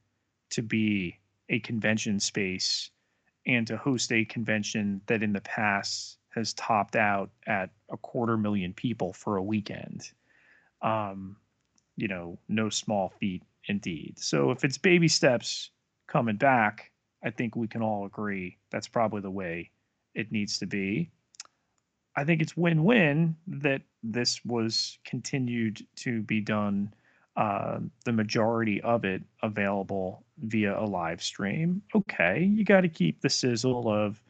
to 0.51 0.63
be 0.63 1.19
a 1.49 1.61
convention 1.61 2.21
space 2.21 2.91
and 3.47 3.67
to 3.67 3.77
host 3.77 4.13
a 4.13 4.25
convention 4.25 5.01
that 5.07 5.23
in 5.23 5.33
the 5.33 5.41
past 5.43 6.19
has 6.35 6.53
topped 6.55 6.97
out 6.97 7.31
at 7.47 7.71
a 7.91 7.97
quarter 7.97 8.37
million 8.37 8.73
people 8.73 9.13
for 9.13 9.37
a 9.37 9.43
weekend. 9.43 10.11
Um, 10.83 11.37
you 11.97 12.09
know, 12.09 12.39
no 12.49 12.71
small 12.71 13.13
feat 13.21 13.43
indeed. 13.67 14.19
So 14.19 14.51
if 14.51 14.65
it's 14.65 14.79
baby 14.79 15.09
steps 15.09 15.71
coming 16.07 16.37
back, 16.37 16.91
I 17.23 17.31
think 17.31 17.57
we 17.57 17.69
can 17.69 17.83
all 17.83 18.07
agree 18.07 18.57
that's 18.71 18.89
probably 18.89 19.21
the 19.21 19.31
way 19.31 19.71
it 20.15 20.33
needs 20.33 20.59
to 20.59 20.67
be. 20.67 21.11
I 22.17 22.25
think 22.25 22.43
it's 22.43 22.57
win-win 22.57 23.37
that 23.47 23.83
this 24.03 24.45
was 24.45 24.99
continued 25.05 25.87
to 25.97 26.23
be 26.23 26.41
done. 26.41 26.93
Uh, 27.37 27.79
the 28.05 28.13
majority 28.13 28.81
of 28.83 29.05
it 29.05 29.23
available 29.43 30.25
via 30.39 30.79
a 30.79 30.85
live 30.85 31.23
stream. 31.23 31.81
Okay, 31.95 32.43
you 32.43 32.65
got 32.65 32.81
to 32.81 32.89
keep 32.89 33.21
the 33.21 33.31
sizzle 33.31 33.89
of 33.89 34.23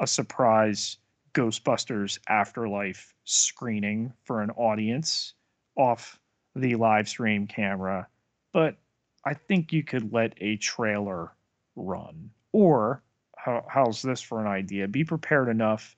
a 0.00 0.06
surprise 0.06 0.96
Ghostbusters 1.32 2.18
Afterlife 2.28 3.14
screening 3.24 4.12
for 4.24 4.42
an 4.42 4.50
audience 4.50 5.34
off 5.76 6.18
the 6.54 6.74
live 6.74 7.08
stream 7.08 7.46
camera, 7.46 8.08
but 8.52 8.76
I 9.24 9.34
think 9.34 9.72
you 9.72 9.84
could 9.84 10.12
let 10.12 10.34
a 10.40 10.56
trailer 10.56 11.32
run. 11.76 12.30
Or 12.52 13.02
how, 13.36 13.64
how's 13.68 14.02
this 14.02 14.20
for 14.20 14.40
an 14.40 14.46
idea? 14.46 14.88
Be 14.88 15.04
prepared 15.04 15.48
enough 15.48 15.96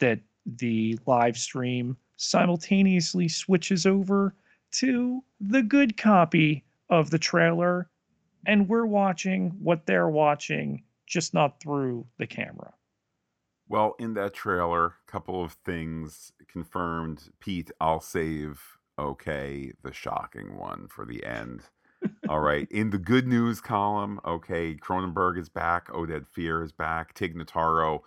that 0.00 0.20
the 0.44 0.98
live 1.06 1.38
stream 1.38 1.96
simultaneously 2.16 3.28
switches 3.28 3.86
over 3.86 4.34
to 4.72 5.22
the 5.40 5.62
good 5.62 5.96
copy 5.96 6.64
of 6.90 7.10
the 7.10 7.18
trailer 7.18 7.88
and 8.46 8.68
we're 8.68 8.86
watching 8.86 9.50
what 9.60 9.86
they're 9.86 10.08
watching 10.08 10.82
just 11.06 11.34
not 11.34 11.60
through 11.60 12.06
the 12.18 12.26
camera 12.26 12.72
well 13.72 13.96
in 13.98 14.14
that 14.14 14.34
trailer 14.34 14.86
a 14.86 15.10
couple 15.10 15.42
of 15.42 15.54
things 15.64 16.32
confirmed 16.46 17.30
pete 17.40 17.70
i'll 17.80 18.00
save 18.00 18.60
okay 18.98 19.72
the 19.82 19.92
shocking 19.92 20.56
one 20.56 20.86
for 20.88 21.04
the 21.04 21.24
end 21.24 21.62
all 22.28 22.40
right 22.40 22.70
in 22.70 22.90
the 22.90 22.98
good 22.98 23.26
news 23.26 23.60
column 23.60 24.20
okay 24.24 24.74
cronenberg 24.76 25.38
is 25.38 25.48
back 25.48 25.88
oded 25.88 26.26
Fehr 26.36 26.64
is 26.64 26.72
back 26.72 27.14
tig 27.14 27.34
notaro 27.34 28.00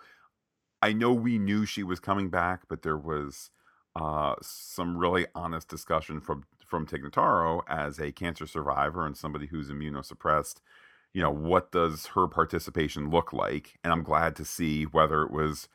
I 0.82 0.92
know 0.92 1.12
we 1.12 1.38
knew 1.38 1.64
she 1.64 1.82
was 1.82 2.00
coming 2.00 2.28
back, 2.28 2.62
but 2.68 2.82
there 2.82 2.98
was 2.98 3.50
uh, 3.94 4.34
some 4.42 4.96
really 4.96 5.26
honest 5.34 5.68
discussion 5.68 6.20
from 6.20 6.44
from 6.66 6.84
Tig 6.84 7.02
Notaro 7.02 7.62
as 7.68 8.00
a 8.00 8.10
cancer 8.10 8.46
survivor 8.46 9.06
and 9.06 9.16
somebody 9.16 9.46
who's 9.46 9.70
immunosuppressed. 9.70 10.56
You 11.16 11.22
know, 11.22 11.30
what 11.30 11.72
does 11.72 12.08
her 12.08 12.28
participation 12.28 13.08
look 13.08 13.32
like? 13.32 13.78
And 13.82 13.90
I'm 13.90 14.02
glad 14.02 14.36
to 14.36 14.44
see 14.44 14.84
whether 14.84 15.22
it 15.22 15.30
was 15.30 15.66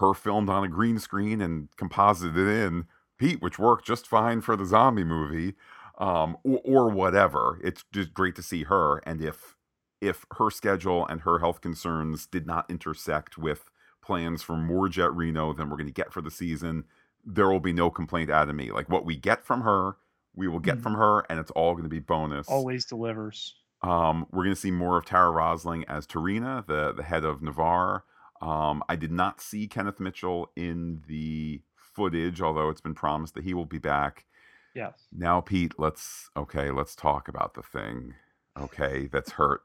her 0.00 0.14
filmed 0.14 0.48
on 0.48 0.64
a 0.64 0.68
green 0.68 0.98
screen 0.98 1.40
and 1.40 1.68
composited 1.76 2.48
in 2.48 2.86
Pete, 3.16 3.40
which 3.40 3.56
worked 3.56 3.86
just 3.86 4.08
fine 4.08 4.40
for 4.40 4.56
the 4.56 4.66
zombie 4.66 5.04
movie, 5.04 5.54
um, 5.98 6.36
or, 6.42 6.60
or 6.64 6.90
whatever. 6.90 7.60
It's 7.62 7.84
just 7.92 8.12
great 8.12 8.34
to 8.34 8.42
see 8.42 8.64
her. 8.64 8.98
And 9.06 9.22
if 9.22 9.54
if 10.00 10.26
her 10.38 10.50
schedule 10.50 11.06
and 11.06 11.20
her 11.20 11.38
health 11.38 11.60
concerns 11.60 12.26
did 12.26 12.44
not 12.44 12.68
intersect 12.68 13.38
with 13.38 13.70
plans 14.02 14.42
for 14.42 14.56
more 14.56 14.88
Jet 14.88 15.14
Reno 15.14 15.52
than 15.52 15.70
we're 15.70 15.76
going 15.76 15.86
to 15.86 15.92
get 15.92 16.12
for 16.12 16.20
the 16.20 16.32
season, 16.32 16.84
there 17.24 17.48
will 17.48 17.60
be 17.60 17.72
no 17.72 17.90
complaint 17.90 18.28
out 18.28 18.48
of 18.48 18.56
me. 18.56 18.72
Like 18.72 18.88
what 18.88 19.04
we 19.04 19.14
get 19.14 19.44
from 19.44 19.60
her, 19.60 19.98
we 20.34 20.48
will 20.48 20.58
get 20.58 20.78
mm 20.78 20.82
from 20.82 20.94
her, 20.94 21.24
and 21.30 21.38
it's 21.38 21.52
all 21.52 21.74
going 21.74 21.84
to 21.84 21.88
be 21.88 22.00
bonus. 22.00 22.48
Always 22.48 22.86
delivers. 22.86 23.54
Um, 23.82 24.26
we're 24.30 24.44
going 24.44 24.54
to 24.54 24.60
see 24.60 24.70
more 24.70 24.98
of 24.98 25.06
Tara 25.06 25.30
Rosling 25.30 25.84
as 25.86 26.06
T'Rina, 26.06 26.66
the 26.66 26.92
the 26.92 27.02
head 27.02 27.24
of 27.24 27.42
Ni'Var. 27.42 28.02
Um, 28.42 28.82
I 28.88 28.96
did 28.96 29.12
not 29.12 29.40
see 29.40 29.66
Kenneth 29.68 30.00
Mitchell 30.00 30.50
in 30.56 31.02
the 31.08 31.62
footage, 31.76 32.40
although 32.42 32.68
it's 32.70 32.80
been 32.80 32.94
promised 32.94 33.34
that 33.34 33.44
he 33.44 33.54
will 33.54 33.66
be 33.66 33.78
back. 33.78 34.26
Yes. 34.74 35.08
Now, 35.12 35.40
Pete, 35.40 35.74
let's 35.78 36.30
okay, 36.36 36.70
let's 36.70 36.94
talk 36.94 37.28
about 37.28 37.54
the 37.54 37.62
thing. 37.62 38.14
Okay, 38.58 39.08
that's 39.12 39.32
hurt. 39.32 39.62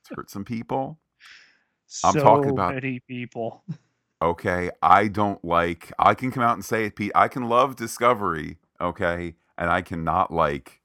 It's 0.00 0.10
hurt 0.10 0.30
some 0.30 0.44
people. 0.44 0.98
I'm 2.04 2.12
So 2.12 2.20
talking 2.20 2.50
about 2.50 2.74
many 2.74 3.00
people. 3.00 3.64
okay, 4.22 4.70
I 4.82 5.08
don't 5.08 5.44
like 5.44 5.92
I 5.98 6.14
can 6.14 6.30
come 6.30 6.42
out 6.42 6.54
and 6.54 6.64
say 6.64 6.86
it, 6.86 6.96
Pete. 6.96 7.12
I 7.14 7.28
can 7.28 7.48
love 7.48 7.76
Discovery, 7.76 8.58
okay, 8.80 9.34
and 9.58 9.70
I 9.70 9.82
cannot 9.82 10.32
like 10.32 10.80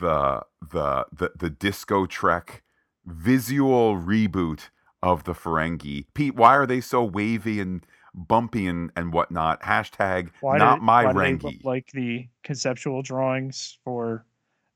the 0.00 0.42
the 0.70 1.06
the 1.12 1.32
the 1.36 1.50
Disco 1.50 2.06
Trek 2.06 2.62
visual 3.06 3.96
reboot 3.96 4.70
of 5.02 5.24
the 5.24 5.32
Ferengi. 5.32 6.06
Pete, 6.14 6.34
why 6.36 6.54
are 6.56 6.66
they 6.66 6.80
so 6.80 7.02
wavy 7.04 7.60
and 7.60 7.84
bumpy 8.14 8.66
and, 8.66 8.90
and 8.96 9.12
whatnot? 9.12 9.62
Hashtag 9.62 10.30
Why 10.40 10.58
not 10.58 10.76
did 10.76 10.82
my 10.84 11.04
why 11.04 11.12
do 11.12 11.18
they 11.18 11.32
look 11.34 11.54
Rengi. 11.54 11.64
like 11.64 11.90
the 11.92 12.28
conceptual 12.44 13.02
drawings 13.02 13.78
for 13.84 14.24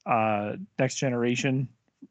uh 0.07 0.52
next 0.78 0.97
generation 0.97 1.69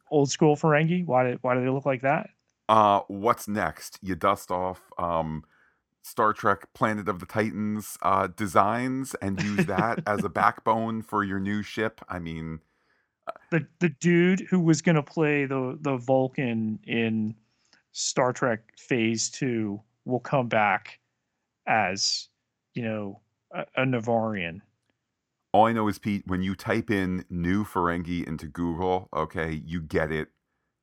old 0.10 0.30
school 0.30 0.56
Ferengi? 0.56 1.06
Why 1.06 1.24
did 1.24 1.40
why 1.42 1.56
do 1.56 1.62
they 1.62 1.70
look 1.70 1.86
like 1.86 2.02
that? 2.02 2.30
Uh, 2.68 3.02
what's 3.08 3.48
next? 3.48 4.00
You 4.02 4.16
dust 4.16 4.50
off 4.50 4.92
um, 4.98 5.44
Star 6.02 6.34
Trek 6.34 6.74
Planet 6.74 7.08
of 7.08 7.20
the 7.20 7.26
Titans 7.26 7.98
uh, 8.02 8.28
designs 8.28 9.16
and 9.22 9.42
use 9.42 9.66
that 9.66 10.00
as 10.08 10.24
a 10.24 10.30
backbone 10.42 11.02
for 11.02 11.24
your 11.24 11.40
new 11.40 11.62
ship. 11.62 12.02
I 12.10 12.20
mean, 12.20 12.62
The 13.52 13.66
the 13.80 13.90
dude 13.90 14.42
who 14.42 14.60
was 14.60 14.82
gonna 14.82 15.04
play 15.04 15.46
the 15.46 15.78
the 15.82 15.98
Vulcan 15.98 16.80
in 16.86 17.36
Star 17.92 18.34
Trek 18.34 18.62
Phase 18.78 19.30
Two 19.30 19.82
will 20.06 20.20
come 20.20 20.48
back 20.48 21.00
as 21.68 22.30
you 22.74 22.84
know 22.84 23.22
a, 23.52 23.66
a 23.78 23.86
Navarian. 23.86 24.62
all 25.54 25.66
I 25.68 25.72
know 25.74 25.88
is 25.88 26.00
Pete. 26.00 26.24
When 26.28 26.42
you 26.42 26.56
type 26.56 26.90
in 26.92 27.26
"new 27.30 27.64
Ferengi" 27.66 28.28
into 28.28 28.48
Google, 28.48 29.10
okay, 29.16 29.62
you 29.66 29.82
get 29.82 30.12
it. 30.12 30.30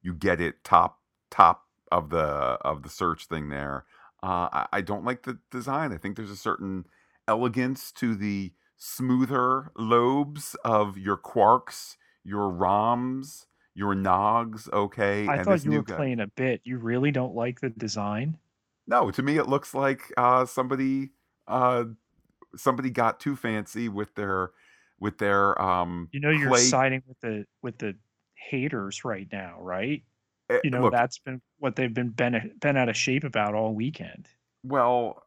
You 0.02 0.14
get 0.14 0.40
it 0.40 0.64
top 0.64 1.00
top 1.30 1.66
of 1.92 2.10
the 2.10 2.18
of 2.26 2.82
the 2.82 2.88
search 2.88 3.26
thing 3.26 3.50
there. 3.50 3.84
Uh, 4.22 4.48
I, 4.52 4.66
I 4.74 4.80
don't 4.80 5.04
like 5.04 5.24
the 5.24 5.38
design. 5.50 5.92
I 5.92 5.98
think 5.98 6.16
there's 6.16 6.30
a 6.30 6.36
certain 6.36 6.86
elegance 7.28 7.92
to 7.92 8.14
the 8.14 8.52
smoother 8.76 9.70
lobes 9.76 10.56
of 10.64 10.96
your 10.98 11.16
quarks, 11.16 11.96
your 12.24 12.50
ROMs, 12.52 13.46
your 13.74 13.94
Nogs. 13.94 14.70
Okay, 14.72 15.26
I 15.26 15.36
and 15.36 15.44
thought 15.44 15.52
this 15.52 15.64
you 15.64 15.72
were 15.72 15.82
guy. 15.82 15.96
playing 15.96 16.20
a 16.20 16.26
bit. 16.28 16.60
You 16.64 16.78
really 16.78 17.10
don't 17.10 17.34
like 17.34 17.60
the 17.60 17.70
design? 17.70 18.38
No, 18.86 19.10
to 19.10 19.22
me 19.22 19.38
it 19.38 19.48
looks 19.48 19.74
like 19.74 20.12
uh, 20.16 20.44
somebody 20.44 21.10
uh, 21.46 21.84
somebody 22.56 22.90
got 22.90 23.20
too 23.20 23.36
fancy 23.36 23.88
with 23.88 24.14
their 24.14 24.50
with 25.00 25.18
their 25.18 25.60
um, 25.60 26.08
You 26.12 26.20
know 26.20 26.30
you're 26.30 26.56
siding 26.56 27.02
with 27.06 27.20
the 27.20 27.46
with 27.62 27.78
the 27.78 27.96
haters 28.34 29.04
right 29.04 29.28
now, 29.32 29.56
right? 29.60 30.02
eh, 30.50 30.58
You 30.64 30.70
know 30.70 30.82
look, 30.82 30.92
that's 30.92 31.18
been 31.18 31.40
what 31.58 31.76
they've 31.76 31.92
been 31.94 32.10
bent, 32.10 32.58
bent 32.60 32.76
out 32.76 32.88
of 32.88 32.96
shape 32.96 33.24
about 33.24 33.54
all 33.54 33.72
weekend. 33.74 34.28
well, 34.64 35.22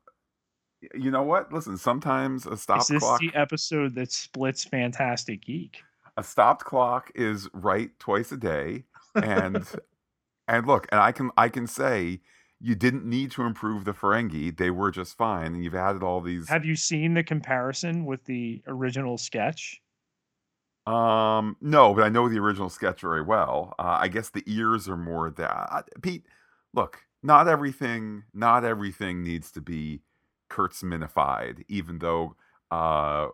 you 0.93 1.09
know 1.09 1.23
what? 1.23 1.51
Listen, 1.51 1.77
sometimes 1.77 2.45
a 2.45 2.57
stop 2.57 2.81
Is 2.81 2.87
this 2.87 2.99
clock 2.99 3.19
the 3.19 3.33
episode 3.33 3.95
that 3.95 4.11
splits 4.11 4.63
Fantastic 4.65 5.41
Geek? 5.45 5.81
A 6.17 6.23
stopped 6.23 6.65
clock 6.65 7.11
is 7.15 7.49
right 7.53 7.91
twice 7.99 8.31
a 8.31 8.37
day, 8.37 8.85
and 9.15 9.65
and 10.47 10.67
look, 10.67 10.87
and 10.91 10.99
I 10.99 11.11
can 11.11 11.31
I 11.37 11.49
can 11.49 11.67
say 11.67 12.21
you 12.59 12.75
didn't 12.75 13.05
need 13.05 13.31
to 13.31 13.43
improve 13.43 13.85
the 13.85 13.93
Ferengi; 13.93 14.55
they 14.55 14.69
were 14.69 14.91
just 14.91 15.17
fine, 15.17 15.53
and 15.53 15.63
you've 15.63 15.75
added 15.75 16.03
all 16.03 16.21
these. 16.21 16.49
Have 16.49 16.65
you 16.65 16.75
seen 16.75 17.13
the 17.13 17.23
comparison 17.23 18.05
with 18.05 18.25
the 18.25 18.61
original 18.67 19.17
sketch? 19.17 19.81
Um, 20.87 21.57
no, 21.61 21.93
but 21.95 22.03
I 22.03 22.09
know 22.09 22.29
the 22.29 22.39
original 22.39 22.69
sketch 22.69 23.01
very 23.01 23.23
well. 23.23 23.73
Uh, 23.79 23.97
I 23.99 24.07
guess 24.07 24.29
the 24.29 24.43
ears 24.45 24.87
are 24.87 24.97
more 24.97 25.31
that. 25.31 25.89
Pete, 26.01 26.25
look, 26.73 26.99
not 27.23 27.47
everything, 27.47 28.23
not 28.33 28.63
everything 28.63 29.23
needs 29.23 29.51
to 29.53 29.61
be 29.61 30.01
Kurtzmanified, 30.49 31.63
even 31.67 31.99
though 31.99 32.35
uh, 32.71 33.27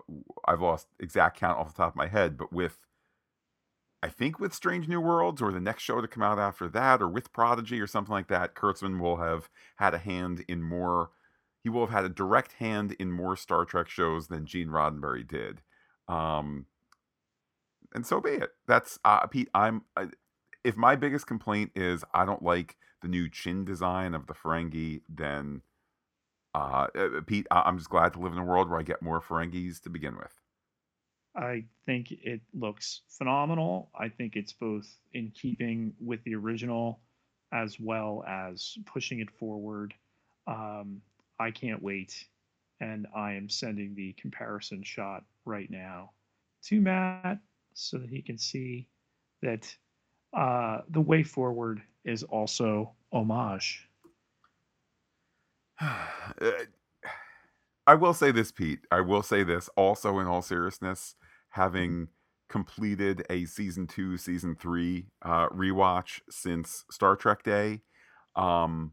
I've 0.46 0.62
lost 0.62 0.88
exact 1.00 1.40
count 1.40 1.60
off 1.60 1.74
the 1.74 1.84
top 1.84 1.94
of 1.94 1.98
my 1.98 2.08
head. 2.08 2.38
But 2.38 2.52
with, 2.52 2.78
I 4.04 4.10
think 4.10 4.40
with 4.40 4.54
Strange 4.54 4.88
New 4.88 5.02
Worlds 5.02 5.42
or 5.42 5.52
the 5.52 5.60
next 5.60 5.84
show 5.84 6.02
to 6.02 6.08
come 6.08 6.24
out 6.24 6.40
after 6.40 6.68
that, 6.70 7.02
or 7.02 7.08
with 7.08 7.34
Prodigy 7.34 7.80
or 7.80 7.88
something 7.88 8.12
like 8.12 8.28
that, 8.28 8.56
Kurtzman 8.56 9.00
will 9.00 9.18
have 9.18 9.50
had 9.78 9.94
a 9.94 10.00
hand 10.00 10.44
in 10.48 10.62
more. 10.64 11.12
He 11.64 11.70
will 11.70 11.86
have 11.86 11.96
had 11.96 12.06
a 12.06 12.10
direct 12.10 12.54
hand 12.54 12.96
in 13.00 13.12
more 13.12 13.36
Star 13.36 13.66
Trek 13.66 13.88
shows 13.88 14.28
than 14.28 14.46
Gene 14.46 14.70
Roddenberry 14.70 15.28
did. 15.28 15.62
Um, 16.08 16.66
and 17.94 18.06
so 18.06 18.20
be 18.20 18.32
it. 18.32 18.52
That's 18.68 19.00
uh, 19.06 19.26
Pete. 19.28 19.50
I'm. 19.54 19.84
I, 19.96 20.08
if 20.64 20.78
my 20.78 20.96
biggest 20.96 21.26
complaint 21.26 21.72
is 21.76 22.04
I 22.14 22.26
don't 22.26 22.44
like 22.44 22.78
the 23.02 23.08
new 23.08 23.30
chin 23.30 23.66
design 23.66 24.14
of 24.14 24.28
the 24.28 24.34
Ferengi, 24.34 25.02
then 25.10 25.62
uh, 26.54 26.88
uh, 26.96 27.22
Pete, 27.26 27.48
I- 27.52 27.64
I'm 27.66 27.78
just 27.78 27.90
glad 27.90 28.14
to 28.14 28.20
live 28.20 28.34
in 28.34 28.40
a 28.40 28.46
world 28.46 28.70
where 28.70 28.80
I 28.80 28.84
get 28.84 29.02
more 29.02 29.22
Ferengis 29.22 29.82
to 29.84 29.90
begin 29.90 30.18
with. 30.18 30.40
I 31.36 31.64
think 31.86 32.12
it 32.12 32.42
looks 32.54 33.02
phenomenal. 33.08 33.90
I 33.98 34.10
think 34.10 34.36
it's 34.36 34.52
both 34.52 34.88
in 35.14 35.32
keeping 35.32 35.94
with 36.00 36.22
the 36.24 36.36
original 36.36 37.00
as 37.54 37.80
well 37.80 38.24
as 38.28 38.78
pushing 38.86 39.20
it 39.20 39.32
forward. 39.32 39.94
Um, 40.48 41.02
I 41.40 41.52
can't 41.52 41.82
wait. 41.82 42.26
And 42.82 43.08
I 43.16 43.34
am 43.34 43.48
sending 43.48 43.94
the 43.96 44.14
comparison 44.14 44.84
shot 44.84 45.24
right 45.46 45.70
now 45.70 46.12
to 46.64 46.82
Matt 46.82 47.40
so 47.74 47.98
that 47.98 48.10
he 48.10 48.22
can 48.22 48.38
see 48.38 48.88
that 49.42 49.74
uh, 50.34 50.82
the 50.90 51.02
way 51.02 51.24
forward 51.24 51.82
is 52.04 52.24
also 52.24 52.92
homage. 53.14 53.88
I 57.88 57.96
will 57.96 58.14
say 58.14 58.32
this, 58.32 58.52
Pete. 58.52 58.80
I 58.92 59.02
will 59.02 59.24
say 59.24 59.44
this 59.44 59.70
also 59.76 60.20
in 60.20 60.28
all 60.28 60.42
seriousness, 60.42 61.16
having 61.50 62.10
completed 62.50 63.26
a 63.30 63.46
season 63.46 63.88
two, 63.88 64.18
season 64.18 64.56
three 64.56 65.08
uh, 65.22 65.50
rewatch 65.50 66.22
since 66.30 66.86
Star 66.92 67.16
Trek 67.16 67.44
Day, 67.44 67.82
um, 68.36 68.92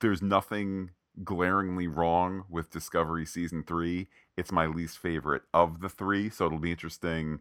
there's 0.00 0.22
nothing 0.22 0.90
glaringly 1.24 1.86
wrong 1.86 2.44
with 2.48 2.70
Discovery 2.70 3.24
season 3.24 3.62
three. 3.62 4.08
It's 4.36 4.52
my 4.52 4.66
least 4.66 4.98
favorite 4.98 5.42
of 5.54 5.80
the 5.80 5.88
three, 5.88 6.30
so 6.30 6.46
it'll 6.46 6.58
be 6.58 6.72
interesting. 6.72 7.40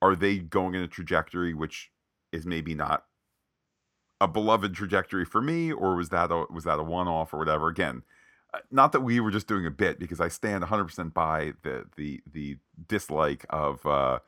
Are 0.00 0.16
they 0.16 0.38
going 0.38 0.74
in 0.74 0.82
a 0.82 0.88
trajectory 0.88 1.54
which 1.54 1.90
is 2.32 2.46
maybe 2.46 2.74
not 2.74 3.04
a 4.20 4.28
beloved 4.28 4.74
trajectory 4.74 5.24
for 5.24 5.42
me, 5.42 5.72
or 5.72 5.94
was 5.96 6.08
that 6.10 6.30
a 6.30 6.46
was 6.50 6.64
that 6.64 6.78
a 6.78 6.82
one 6.82 7.08
off 7.08 7.34
or 7.34 7.38
whatever? 7.38 7.68
Again, 7.68 8.02
not 8.70 8.92
that 8.92 9.00
we 9.00 9.20
were 9.20 9.30
just 9.30 9.46
doing 9.46 9.66
a 9.66 9.70
bit 9.70 9.98
because 9.98 10.20
I 10.20 10.28
stand 10.28 10.64
100% 10.64 11.14
by 11.14 11.52
the 11.62 11.86
the 11.96 12.20
the 12.32 12.56
dislike 12.88 13.46
of 13.50 13.84
uh 13.86 14.18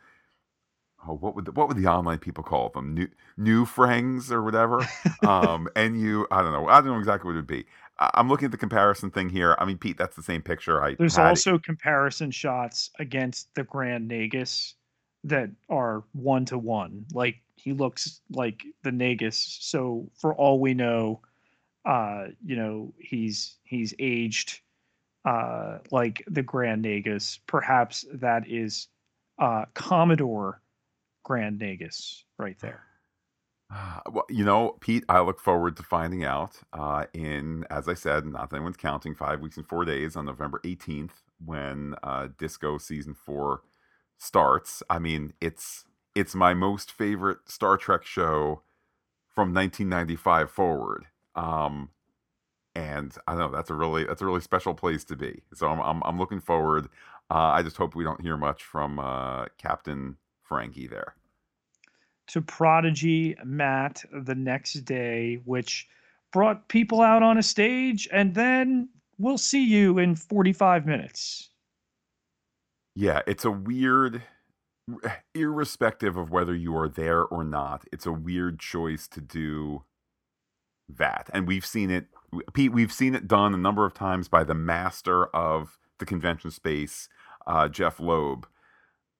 oh 1.06 1.14
what 1.14 1.34
would 1.34 1.44
the, 1.46 1.52
what 1.52 1.68
would 1.68 1.76
the 1.76 1.86
online 1.86 2.18
people 2.18 2.44
call 2.44 2.70
them? 2.70 2.94
New 2.94 3.08
new 3.36 3.64
frangs 3.64 4.30
or 4.30 4.42
whatever? 4.42 4.86
Um 5.26 5.68
and 5.76 6.00
you 6.00 6.26
I 6.30 6.42
don't 6.42 6.52
know 6.52 6.68
I 6.68 6.80
don't 6.80 6.92
know 6.92 6.98
exactly 6.98 7.28
what 7.28 7.34
it 7.34 7.40
would 7.40 7.46
be. 7.46 7.66
I'm 8.00 8.28
looking 8.28 8.46
at 8.46 8.52
the 8.52 8.58
comparison 8.58 9.10
thing 9.10 9.28
here. 9.28 9.56
I 9.58 9.64
mean 9.64 9.78
Pete 9.78 9.98
that's 9.98 10.16
the 10.16 10.22
same 10.22 10.42
picture 10.42 10.82
I 10.82 10.94
There's 10.94 11.18
also 11.18 11.58
comparison 11.58 12.30
shots 12.30 12.90
against 12.98 13.54
the 13.54 13.64
Grand 13.64 14.10
Nagus 14.10 14.74
that 15.24 15.50
are 15.68 16.04
one 16.12 16.44
to 16.46 16.58
one. 16.58 17.04
Like 17.12 17.36
he 17.56 17.72
looks 17.72 18.20
like 18.30 18.64
the 18.82 18.90
Nagus. 18.90 19.58
So 19.60 20.08
for 20.16 20.34
all 20.34 20.60
we 20.60 20.74
know, 20.74 21.20
uh, 21.84 22.26
you 22.44 22.56
know, 22.56 22.92
he's 22.98 23.56
he's 23.64 23.94
aged 23.98 24.60
uh 25.24 25.78
like 25.90 26.24
the 26.28 26.42
Grand 26.42 26.84
Nagus. 26.84 27.38
Perhaps 27.46 28.04
that 28.14 28.48
is 28.48 28.88
uh 29.40 29.64
Commodore 29.74 30.60
Grand 31.24 31.60
Nagus 31.60 32.22
right 32.38 32.58
there. 32.60 32.82
well, 34.10 34.24
you 34.30 34.44
know, 34.44 34.76
Pete, 34.80 35.04
I 35.08 35.20
look 35.20 35.40
forward 35.40 35.76
to 35.76 35.82
finding 35.82 36.24
out 36.24 36.56
uh, 36.72 37.04
in, 37.12 37.66
as 37.70 37.86
I 37.86 37.94
said, 37.94 38.24
not 38.24 38.48
that 38.48 38.56
anyone's 38.56 38.78
counting, 38.78 39.14
five 39.14 39.40
weeks 39.40 39.58
and 39.58 39.66
four 39.66 39.84
days 39.84 40.16
on 40.16 40.24
November 40.24 40.58
18th 40.64 41.10
when 41.44 41.94
uh, 42.02 42.28
Disco 42.38 42.78
season 42.78 43.14
four 43.14 43.62
starts. 44.16 44.82
I 44.88 44.98
mean, 44.98 45.34
it's 45.40 45.84
it's 46.14 46.34
my 46.34 46.54
most 46.54 46.90
favorite 46.90 47.38
Star 47.46 47.76
Trek 47.76 48.04
show 48.04 48.62
from 49.28 49.54
1995 49.54 50.50
forward. 50.50 51.06
Um, 51.38 51.90
and 52.74 53.14
I 53.26 53.32
don't 53.36 53.52
know 53.52 53.56
that's 53.56 53.70
a 53.70 53.74
really 53.74 54.04
that's 54.04 54.22
a 54.22 54.26
really 54.26 54.40
special 54.42 54.74
place 54.74 55.04
to 55.04 55.16
be. 55.16 55.42
So 55.54 55.68
I'm 55.68 55.80
I'm, 55.80 56.02
I'm 56.04 56.18
looking 56.18 56.40
forward. 56.40 56.88
Uh, 57.30 57.52
I 57.54 57.62
just 57.62 57.76
hope 57.76 57.94
we 57.96 58.04
don't 58.04 58.20
hear 58.22 58.36
much 58.36 58.64
from 58.64 58.98
uh, 58.98 59.46
Captain 59.58 60.16
Frankie 60.44 60.86
there. 60.88 61.14
to 62.28 62.42
Prodigy 62.42 63.36
Matt 63.44 64.04
the 64.12 64.34
next 64.34 64.74
day, 64.84 65.40
which 65.44 65.88
brought 66.32 66.68
people 66.68 67.00
out 67.02 67.22
on 67.22 67.38
a 67.38 67.42
stage, 67.42 68.08
and 68.12 68.34
then 68.34 68.88
we'll 69.18 69.38
see 69.38 69.64
you 69.64 69.98
in 69.98 70.14
45 70.14 70.86
minutes. 70.86 71.50
Yeah, 72.94 73.22
it's 73.26 73.44
a 73.44 73.50
weird, 73.50 74.22
irrespective 75.34 76.16
of 76.16 76.30
whether 76.30 76.54
you 76.54 76.76
are 76.76 76.88
there 76.88 77.24
or 77.24 77.44
not, 77.44 77.84
it's 77.92 78.06
a 78.06 78.12
weird 78.12 78.58
choice 78.58 79.08
to 79.08 79.20
do 79.20 79.84
that. 80.88 81.30
And 81.32 81.46
we've 81.46 81.66
seen 81.66 81.90
it, 81.90 82.06
Pete, 82.54 82.72
we've 82.72 82.92
seen 82.92 83.14
it 83.14 83.28
done 83.28 83.54
a 83.54 83.58
number 83.58 83.84
of 83.84 83.94
times 83.94 84.28
by 84.28 84.44
the 84.44 84.54
master 84.54 85.26
of 85.26 85.78
the 85.98 86.06
convention 86.06 86.50
space, 86.50 87.08
uh, 87.46 87.68
Jeph 87.68 88.00
Loeb. 88.00 88.46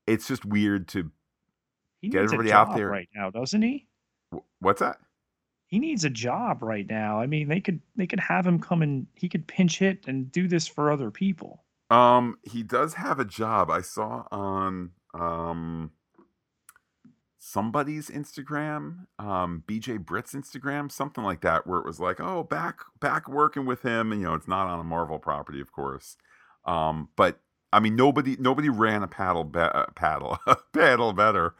It's 0.06 0.26
just 0.26 0.44
weird 0.44 0.88
to 0.88 1.10
He 2.00 2.08
Get 2.08 2.22
everybody 2.24 2.52
out 2.52 2.74
there. 2.74 2.88
right 2.88 3.08
now, 3.14 3.30
doesn't 3.30 3.62
he? 3.62 3.86
what's 4.60 4.80
that? 4.80 4.98
He 5.66 5.78
needs 5.78 6.04
a 6.04 6.10
job 6.10 6.62
right 6.62 6.86
now. 6.88 7.20
I 7.20 7.26
mean, 7.26 7.48
they 7.48 7.60
could 7.60 7.80
they 7.96 8.06
could 8.06 8.20
have 8.20 8.46
him 8.46 8.58
come 8.58 8.80
and 8.82 9.06
he 9.14 9.28
could 9.28 9.46
pinch 9.46 9.78
hit 9.78 10.06
and 10.06 10.32
do 10.32 10.48
this 10.48 10.66
for 10.66 10.90
other 10.90 11.10
people. 11.10 11.64
Um, 11.90 12.38
he 12.42 12.62
does 12.62 12.94
have 12.94 13.18
a 13.20 13.24
job. 13.24 13.70
I 13.70 13.82
saw 13.82 14.24
on 14.30 14.90
um 15.14 15.90
somebody's 17.38 18.10
Instagram, 18.10 19.06
um, 19.18 19.62
BJ 19.66 20.04
Britt's 20.04 20.34
Instagram, 20.34 20.90
something 20.90 21.22
like 21.22 21.40
that, 21.42 21.66
where 21.66 21.78
it 21.78 21.86
was 21.86 22.00
like, 22.00 22.20
oh, 22.20 22.42
back 22.42 22.80
back 23.00 23.28
working 23.28 23.64
with 23.64 23.82
him, 23.82 24.12
and 24.12 24.20
you 24.20 24.26
know, 24.26 24.34
it's 24.34 24.48
not 24.48 24.66
on 24.66 24.80
a 24.80 24.84
Marvel 24.84 25.18
property, 25.18 25.60
of 25.60 25.72
course. 25.72 26.16
Um, 26.64 27.08
but 27.16 27.40
I 27.72 27.80
mean, 27.80 27.96
nobody 27.96 28.36
nobody 28.38 28.68
ran 28.68 29.02
a 29.02 29.08
paddle 29.08 29.44
be- 29.44 29.60
uh, 29.60 29.86
paddle 29.94 30.38
paddle 30.72 31.12
better. 31.12 31.54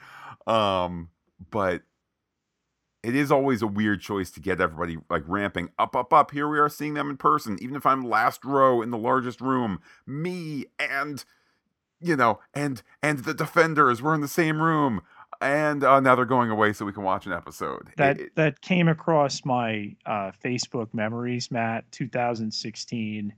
Um, 0.46 1.10
but 1.50 1.82
it 3.02 3.14
is 3.14 3.30
always 3.30 3.62
a 3.62 3.66
weird 3.66 4.00
choice 4.00 4.30
to 4.32 4.40
get 4.40 4.60
everybody 4.60 4.98
like 5.08 5.22
ramping 5.26 5.70
up, 5.78 5.94
up, 5.94 6.12
up. 6.12 6.32
Here 6.32 6.48
we 6.48 6.58
are 6.58 6.68
seeing 6.68 6.94
them 6.94 7.08
in 7.08 7.16
person, 7.16 7.56
even 7.62 7.76
if 7.76 7.86
I'm 7.86 8.02
last 8.02 8.44
row 8.44 8.82
in 8.82 8.90
the 8.90 8.98
largest 8.98 9.40
room. 9.40 9.80
Me 10.06 10.66
and 10.78 11.24
you 12.00 12.16
know, 12.16 12.40
and 12.54 12.82
and 13.02 13.20
the 13.20 13.34
defenders 13.34 14.00
were 14.02 14.14
in 14.14 14.20
the 14.20 14.28
same 14.28 14.62
room, 14.62 15.02
and 15.40 15.84
uh, 15.84 16.00
now 16.00 16.14
they're 16.14 16.24
going 16.24 16.50
away 16.50 16.72
so 16.72 16.84
we 16.84 16.92
can 16.92 17.02
watch 17.04 17.26
an 17.26 17.32
episode. 17.32 17.88
That 17.96 18.18
it- 18.20 18.34
that 18.36 18.60
came 18.60 18.88
across 18.88 19.44
my 19.44 19.94
uh, 20.06 20.32
Facebook 20.44 20.92
memories, 20.92 21.50
Matt, 21.50 21.90
2016, 21.92 23.32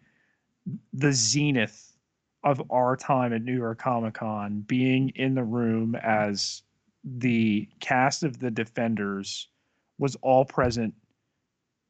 the 0.93 1.13
zenith 1.13 1.97
of 2.45 2.63
our 2.71 2.97
time 2.97 3.33
at 3.33 3.43
New 3.43 3.57
York 3.57 3.79
Comic 3.79 4.15
Con, 4.15 4.61
being 4.67 5.11
in 5.11 5.35
the 5.35 5.43
room 5.45 5.95
as 5.95 6.63
the 7.05 7.69
cast 7.81 8.23
of 8.23 8.39
the 8.39 8.51
Defenders 8.51 9.49
was 9.99 10.17
all 10.23 10.45
present 10.45 10.95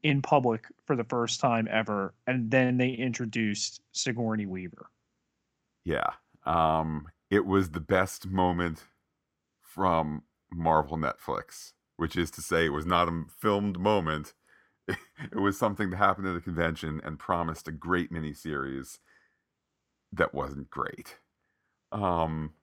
in 0.02 0.22
public 0.22 0.64
for 0.86 0.96
the 0.96 1.04
first 1.04 1.40
time 1.40 1.68
ever, 1.70 2.14
and 2.26 2.50
then 2.50 2.78
they 2.78 2.90
introduced 2.90 3.80
Sigourney 3.92 4.46
Weaver. 4.46 4.86
yeah, 5.84 6.10
um, 6.46 7.06
it 7.28 7.44
was 7.46 7.70
the 7.70 7.80
best 7.80 8.26
moment 8.26 8.82
from 9.70 10.22
Marvel 10.52 10.96
Netflix, 10.96 11.72
which 11.96 12.16
is 12.16 12.30
to 12.32 12.42
say, 12.42 12.66
it 12.66 12.72
was 12.72 12.86
not 12.86 13.08
a 13.08 13.24
filmed 13.38 13.78
moment. 13.78 14.34
It 15.32 15.38
was 15.38 15.56
something 15.56 15.90
that 15.90 15.98
happened 15.98 16.26
at 16.26 16.34
a 16.34 16.40
convention 16.40 17.00
and 17.04 17.16
promised 17.16 17.68
a 17.68 17.72
great 17.72 18.10
miniseries 18.10 18.98
that 20.12 20.34
wasn't 20.34 20.70
great. 20.70 21.18
Um, 21.92 22.54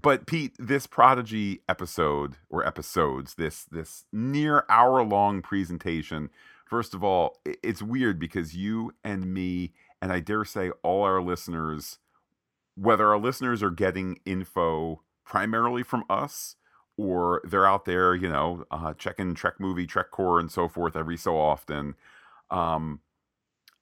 but 0.00 0.26
Pete, 0.26 0.56
this 0.58 0.86
Prodigy 0.86 1.60
episode 1.68 2.36
or 2.48 2.66
episodes, 2.66 3.34
this 3.34 3.64
this 3.64 4.04
near 4.12 4.64
hour 4.68 5.04
long 5.04 5.42
presentation. 5.42 6.30
First 6.66 6.94
of 6.94 7.04
all, 7.04 7.38
it's 7.44 7.82
weird 7.82 8.18
because 8.18 8.56
you 8.56 8.92
and 9.04 9.32
me, 9.32 9.72
and 10.02 10.12
I 10.12 10.18
dare 10.18 10.44
say 10.44 10.70
all 10.82 11.04
our 11.04 11.22
listeners, 11.22 11.98
whether 12.74 13.06
our 13.06 13.18
listeners 13.18 13.62
are 13.62 13.70
getting 13.70 14.18
info 14.24 15.02
primarily 15.26 15.82
from 15.82 16.04
us 16.08 16.56
or 16.96 17.42
they're 17.44 17.66
out 17.66 17.84
there, 17.84 18.14
you 18.14 18.28
know, 18.28 18.64
uh, 18.70 18.94
checking 18.94 19.34
Trek 19.34 19.54
movie, 19.60 19.86
Trek 19.86 20.10
core, 20.10 20.40
and 20.40 20.50
so 20.50 20.68
forth 20.68 20.96
every 20.96 21.16
so 21.18 21.36
often. 21.36 21.94
Um, 22.50 23.00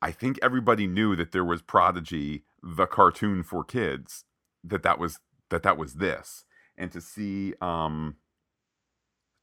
I 0.02 0.10
think 0.10 0.38
everybody 0.42 0.86
knew 0.86 1.14
that 1.14 1.30
there 1.30 1.44
was 1.44 1.62
Prodigy, 1.62 2.42
the 2.62 2.86
cartoon 2.86 3.44
for 3.44 3.62
kids, 3.62 4.24
that 4.64 4.82
that 4.82 4.98
was 4.98 5.20
that 5.50 5.62
that 5.62 5.78
was 5.78 5.94
this, 5.94 6.44
and 6.76 6.90
to 6.90 7.00
see 7.00 7.54
um, 7.60 8.16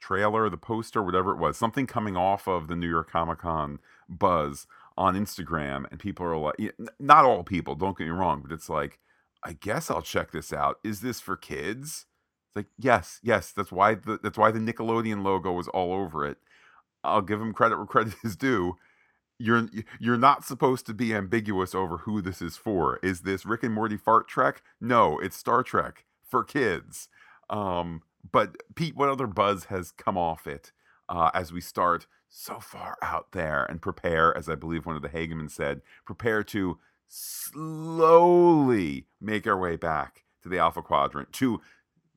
trailer, 0.02 0.50
the 0.50 0.58
poster, 0.58 1.02
whatever 1.02 1.32
it 1.32 1.38
was, 1.38 1.56
something 1.56 1.88
coming 1.88 2.18
off 2.18 2.48
of 2.48 2.68
the 2.68 2.76
New 2.76 2.90
York 2.90 3.10
Comic 3.10 3.40
Con 3.40 3.80
buzz 4.10 4.68
on 4.98 5.16
Instagram, 5.16 5.86
and 5.90 6.00
people 6.00 6.26
are 6.26 6.38
like, 6.38 6.76
not 7.00 7.24
all 7.24 7.44
people, 7.44 7.76
don't 7.76 7.98
get 7.98 8.06
me 8.06 8.10
wrong, 8.10 8.42
but 8.42 8.52
it's 8.52 8.70
like, 8.70 9.00
I 9.44 9.54
guess 9.54 9.90
I'll 9.90 10.02
check 10.02 10.32
this 10.32 10.54
out. 10.54 10.80
Is 10.84 11.02
this 11.02 11.20
for 11.20 11.36
kids? 11.36 12.06
It's 12.50 12.56
like, 12.56 12.68
yes, 12.78 13.20
yes, 13.24 13.52
that's 13.52 13.72
why 13.72 13.96
the 13.96 14.20
that's 14.22 14.38
why 14.38 14.52
the 14.52 14.60
Nickelodeon 14.60 15.24
logo 15.24 15.52
was 15.52 15.68
all 15.70 15.94
over 15.94 16.26
it. 16.26 16.38
I'll 17.04 17.22
give 17.22 17.42
him 17.42 17.54
credit 17.54 17.78
where 17.78 17.86
credit 17.86 18.16
is 18.24 18.36
due. 18.36 18.78
You're 19.40 19.70
you're 20.00 20.18
not 20.18 20.46
supposed 20.46 20.86
to 20.88 20.94
be 20.94 21.14
ambiguous 21.16 21.74
over 21.74 21.98
who 22.00 22.22
this 22.22 22.42
is 22.42 22.58
for. 22.58 23.00
Is 23.02 23.22
this 23.22 23.46
Rick 23.46 23.64
and 23.64 23.74
Morty 23.74 23.98
fart 23.98 24.28
Trek? 24.28 24.62
No, 24.80 25.18
it's 25.18 25.36
Star 25.38 25.64
Trek 25.64 26.06
for 26.30 26.44
kids. 26.44 27.10
Um, 27.50 28.04
but 28.32 28.58
Pete, 28.76 28.96
what 28.96 29.10
other 29.10 29.28
buzz 29.28 29.66
has 29.66 29.92
come 29.92 30.18
off 30.18 30.46
it 30.46 30.72
uh, 31.10 31.32
as 31.34 31.52
we 31.52 31.62
start 31.62 32.06
so 32.30 32.60
far 32.60 32.98
out 33.02 33.32
there 33.34 33.66
and 33.66 33.82
prepare, 33.82 34.36
as 34.38 34.48
I 34.48 34.56
believe 34.56 34.86
one 34.86 34.96
of 34.96 35.02
the 35.02 35.10
Hageman 35.10 35.52
said, 35.52 35.82
prepare 36.06 36.44
to 36.46 36.80
slowly 37.14 39.06
make 39.20 39.46
our 39.46 39.58
way 39.58 39.76
back 39.76 40.24
to 40.42 40.50
the 40.50 40.58
Alpha 40.58 40.82
Quadrant 40.82 41.34
to 41.34 41.60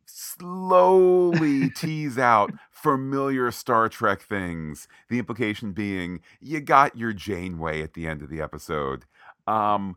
slowly 0.06 1.68
tease 1.76 2.16
out 2.16 2.52
familiar 2.70 3.50
Star 3.50 3.88
Trek 3.88 4.22
things. 4.22 4.86
The 5.08 5.18
implication 5.18 5.72
being 5.72 6.20
you 6.40 6.60
got 6.60 6.96
your 6.96 7.12
Janeway 7.12 7.82
at 7.82 7.94
the 7.94 8.06
end 8.06 8.22
of 8.22 8.30
the 8.30 8.40
episode. 8.40 9.04
Um, 9.48 9.96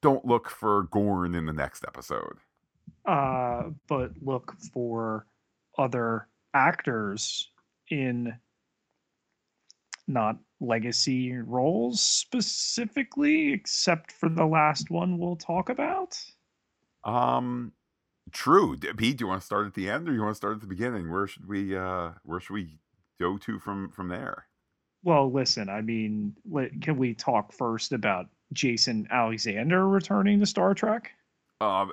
don't 0.00 0.24
look 0.24 0.48
for 0.48 0.84
Gorn 0.84 1.34
in 1.34 1.46
the 1.46 1.52
next 1.52 1.84
episode. 1.86 2.38
uh, 3.04 3.64
but 3.88 4.12
look 4.22 4.54
for 4.72 5.26
other 5.76 6.28
actors 6.54 7.50
in 7.90 8.32
not 10.06 10.38
legacy 10.60 11.32
roles 11.32 12.00
specifically, 12.00 13.52
except 13.52 14.12
for 14.12 14.28
the 14.28 14.46
last 14.46 14.90
one 14.90 15.18
we'll 15.18 15.36
talk 15.36 15.68
about. 15.68 16.18
Um, 17.04 17.72
true. 18.32 18.76
Pete, 18.76 19.18
do 19.18 19.24
you 19.24 19.28
want 19.28 19.40
to 19.40 19.46
start 19.46 19.66
at 19.66 19.74
the 19.74 19.88
end 19.88 20.08
or 20.08 20.12
you 20.12 20.22
want 20.22 20.32
to 20.32 20.36
start 20.36 20.54
at 20.54 20.60
the 20.60 20.66
beginning? 20.66 21.10
Where 21.10 21.26
should 21.26 21.46
we 21.46 21.76
uh 21.76 22.10
where 22.24 22.40
should 22.40 22.54
we 22.54 22.78
go 23.20 23.38
to 23.38 23.58
from 23.58 23.90
from 23.90 24.08
there? 24.08 24.46
Well, 25.04 25.30
listen, 25.30 25.68
I 25.68 25.82
mean, 25.82 26.34
can 26.80 26.96
we 26.96 27.14
talk 27.14 27.52
first 27.52 27.92
about 27.92 28.26
Jason 28.52 29.06
Alexander 29.10 29.86
returning 29.88 30.40
to 30.40 30.46
Star 30.46 30.74
Trek? 30.74 31.12
Uh, 31.60 31.86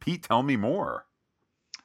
Pete, 0.00 0.22
tell 0.22 0.42
me 0.42 0.56
more. 0.56 1.06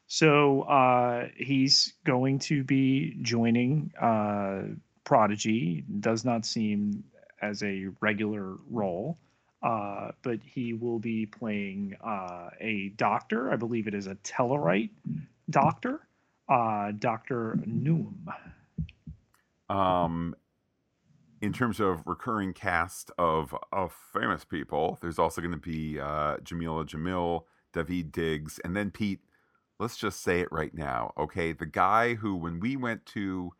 So 0.07 0.61
uh, 0.63 1.27
he's 1.35 1.93
going 2.05 2.39
to 2.39 2.63
be 2.63 3.17
joining 3.21 3.91
uh, 4.01 4.63
Prodigy. 5.07 5.85
Does 6.01 6.25
not 6.25 6.45
seem 6.45 7.01
as 7.41 7.63
a 7.63 7.85
regular 8.01 8.57
role, 8.69 9.17
uh, 9.63 10.11
but 10.21 10.39
he 10.43 10.73
will 10.73 10.99
be 10.99 11.25
playing 11.25 11.95
uh, 12.03 12.49
a 12.59 12.89
doctor. 12.97 13.49
I 13.49 13.55
believe 13.55 13.87
it 13.87 13.93
is 13.93 14.07
a 14.07 14.15
Tellarite 14.15 14.89
doctor, 15.49 16.01
uh, 16.49 16.91
Doctor 16.99 17.57
Noum. 17.65 18.29
Um, 19.69 20.35
in 21.41 21.53
terms 21.53 21.79
of 21.79 22.05
recurring 22.05 22.51
cast 22.51 23.09
of 23.17 23.55
of 23.71 23.95
famous 24.11 24.43
people, 24.43 24.97
there's 25.01 25.19
also 25.19 25.39
going 25.39 25.53
to 25.53 25.57
be 25.57 26.01
uh, 26.01 26.35
Jameela 26.43 26.85
Jamil, 26.85 27.43
Daveed 27.73 28.11
Diggs, 28.11 28.59
and 28.65 28.75
then 28.75 28.91
Pete. 28.91 29.21
Let's 29.79 29.95
just 29.95 30.21
say 30.21 30.41
it 30.41 30.51
right 30.51 30.73
now, 30.73 31.13
okay? 31.17 31.53
The 31.53 31.65
guy 31.65 32.15
who, 32.15 32.35
when 32.35 32.59
we 32.59 32.75
went 32.75 33.05
to 33.05 33.53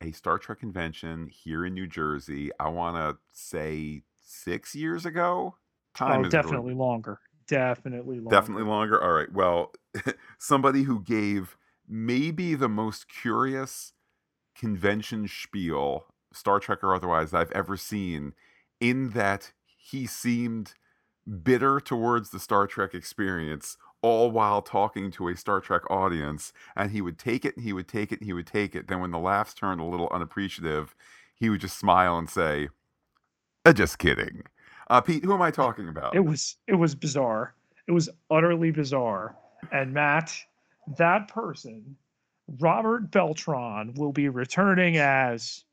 a 0.00 0.12
Star 0.12 0.38
Trek 0.38 0.60
convention 0.60 1.28
here 1.28 1.64
in 1.64 1.74
New 1.74 1.86
Jersey, 1.86 2.50
I 2.60 2.68
want 2.68 2.96
to 2.96 3.18
say 3.32 4.02
six 4.22 4.74
years 4.74 5.06
ago. 5.06 5.56
Time 5.94 6.24
Oh, 6.24 6.28
definitely 6.28 6.74
longer. 6.74 7.20
Definitely 7.46 8.16
longer. 8.16 8.30
Definitely 8.30 8.64
longer. 8.64 9.02
All 9.02 9.12
right. 9.12 9.32
Well, 9.32 9.72
somebody 10.38 10.82
who 10.82 11.00
gave 11.02 11.56
maybe 11.88 12.54
the 12.54 12.68
most 12.68 13.08
curious 13.08 13.92
convention 14.54 15.28
spiel, 15.28 16.06
Star 16.32 16.58
Trek 16.60 16.82
or 16.82 16.94
otherwise, 16.94 17.32
I've 17.32 17.52
ever 17.52 17.76
seen, 17.76 18.34
in 18.80 19.10
that 19.10 19.52
he 19.64 20.06
seemed 20.06 20.74
bitter 21.42 21.80
towards 21.80 22.30
the 22.30 22.38
Star 22.38 22.66
Trek 22.66 22.94
experience, 22.94 23.76
all 24.02 24.30
while 24.30 24.62
talking 24.62 25.10
to 25.12 25.28
a 25.28 25.36
Star 25.36 25.60
Trek 25.60 25.82
audience. 25.90 26.52
And 26.76 26.90
he 26.90 27.00
would 27.00 27.18
take 27.18 27.44
it 27.44 27.56
and 27.56 27.64
he 27.64 27.72
would 27.72 27.88
take 27.88 28.12
it 28.12 28.20
and 28.20 28.26
he 28.26 28.32
would 28.32 28.46
take 28.46 28.74
it. 28.74 28.88
Then, 28.88 29.00
when 29.00 29.10
the 29.10 29.18
laughs 29.18 29.54
turned 29.54 29.80
a 29.80 29.84
little 29.84 30.08
unappreciative, 30.12 30.94
he 31.34 31.50
would 31.50 31.60
just 31.60 31.78
smile 31.78 32.18
and 32.18 32.28
say, 32.28 32.68
uh, 33.64 33.72
"Just 33.72 33.98
kidding." 33.98 34.44
Uh, 34.88 35.00
Pete, 35.00 35.24
who 35.24 35.34
am 35.34 35.42
I 35.42 35.50
talking 35.50 35.88
about? 35.88 36.14
It 36.14 36.24
was 36.24 36.56
it 36.66 36.74
was 36.74 36.94
bizarre. 36.94 37.54
It 37.86 37.92
was 37.92 38.08
utterly 38.30 38.70
bizarre. 38.70 39.36
And 39.72 39.92
Matt, 39.92 40.32
that 40.96 41.28
person, 41.28 41.96
Robert 42.60 43.10
Beltran, 43.10 43.94
will 43.94 44.12
be 44.12 44.28
returning 44.28 44.96
as 44.98 45.64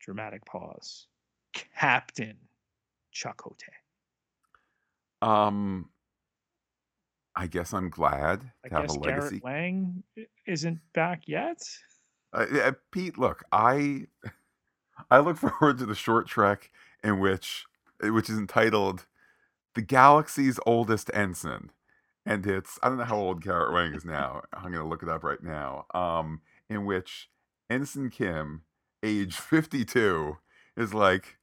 dramatic 0.00 0.44
pause, 0.44 1.06
Captain 1.52 2.36
Chakotay. 3.12 3.74
Um, 5.22 5.88
I 7.36 7.46
guess 7.46 7.74
I'm 7.74 7.90
glad 7.90 8.40
to 8.40 8.46
I 8.64 8.78
have 8.78 8.88
guess 8.88 8.96
a 8.96 8.98
legacy. 8.98 9.40
Garrett 9.40 9.44
Wang 9.44 10.02
isn't 10.46 10.80
back 10.94 11.28
yet. 11.28 11.62
Uh, 12.32 12.72
Pete, 12.90 13.18
look, 13.18 13.44
I 13.52 14.06
I 15.10 15.18
look 15.18 15.36
forward 15.60 15.78
to 15.78 15.86
the 15.86 15.94
short 15.94 16.26
trek 16.26 16.70
in 17.04 17.20
which 17.20 17.66
which 18.02 18.30
is 18.30 18.38
entitled 18.38 19.06
"The 19.74 19.82
Galaxy's 19.82 20.58
Oldest 20.66 21.10
Ensign," 21.12 21.70
and 22.24 22.46
it's 22.46 22.78
I 22.82 22.88
don't 22.88 22.98
know 22.98 23.04
how 23.04 23.16
old 23.16 23.42
Garrett 23.42 23.72
Wang 23.72 23.94
is 23.94 24.04
now. 24.04 24.42
I'm 24.52 24.72
gonna 24.72 24.88
look 24.88 25.02
it 25.02 25.08
up 25.08 25.22
right 25.22 25.42
now. 25.42 25.86
Um, 25.94 26.40
in 26.68 26.86
which 26.86 27.28
Ensign 27.68 28.10
Kim, 28.10 28.62
age 29.02 29.36
52, 29.36 30.38
is 30.76 30.94
like, 30.94 31.36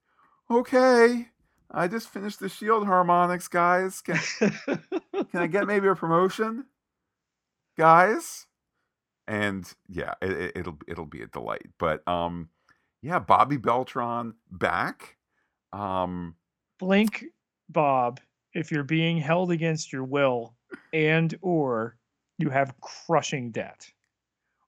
"Okay, 0.50 1.30
I 1.74 1.88
just 1.88 2.10
finished 2.10 2.40
the 2.40 2.50
Shield 2.50 2.86
harmonics, 2.86 3.48
guys. 3.48 4.02
Can 4.02 4.20
can 4.68 5.28
I 5.34 5.48
get 5.48 5.68
maybe 5.68 5.88
a 5.88 5.96
promotion, 5.96 6.66
guys?" 7.78 8.48
and 9.28 9.72
yeah, 9.88 10.14
it, 10.22 10.32
it, 10.32 10.52
it'll 10.56 10.78
it'll 10.88 11.06
be 11.06 11.22
a 11.22 11.28
delight. 11.28 11.68
But 11.80 12.08
um, 12.08 12.50
yeah, 13.02 13.20
Bobby 13.20 13.58
Beltran 13.58 14.36
back. 14.52 15.18
Um, 15.72 16.36
Blink, 16.80 17.26
Bob, 17.70 18.20
if 18.54 18.72
you're 18.72 18.84
being 18.84 19.18
held 19.18 19.52
against 19.52 19.92
your 19.94 20.04
will 20.04 20.56
and 20.92 21.38
or 21.42 21.98
you 22.38 22.50
have 22.50 22.76
crushing 22.82 23.52
debt. 23.52 23.92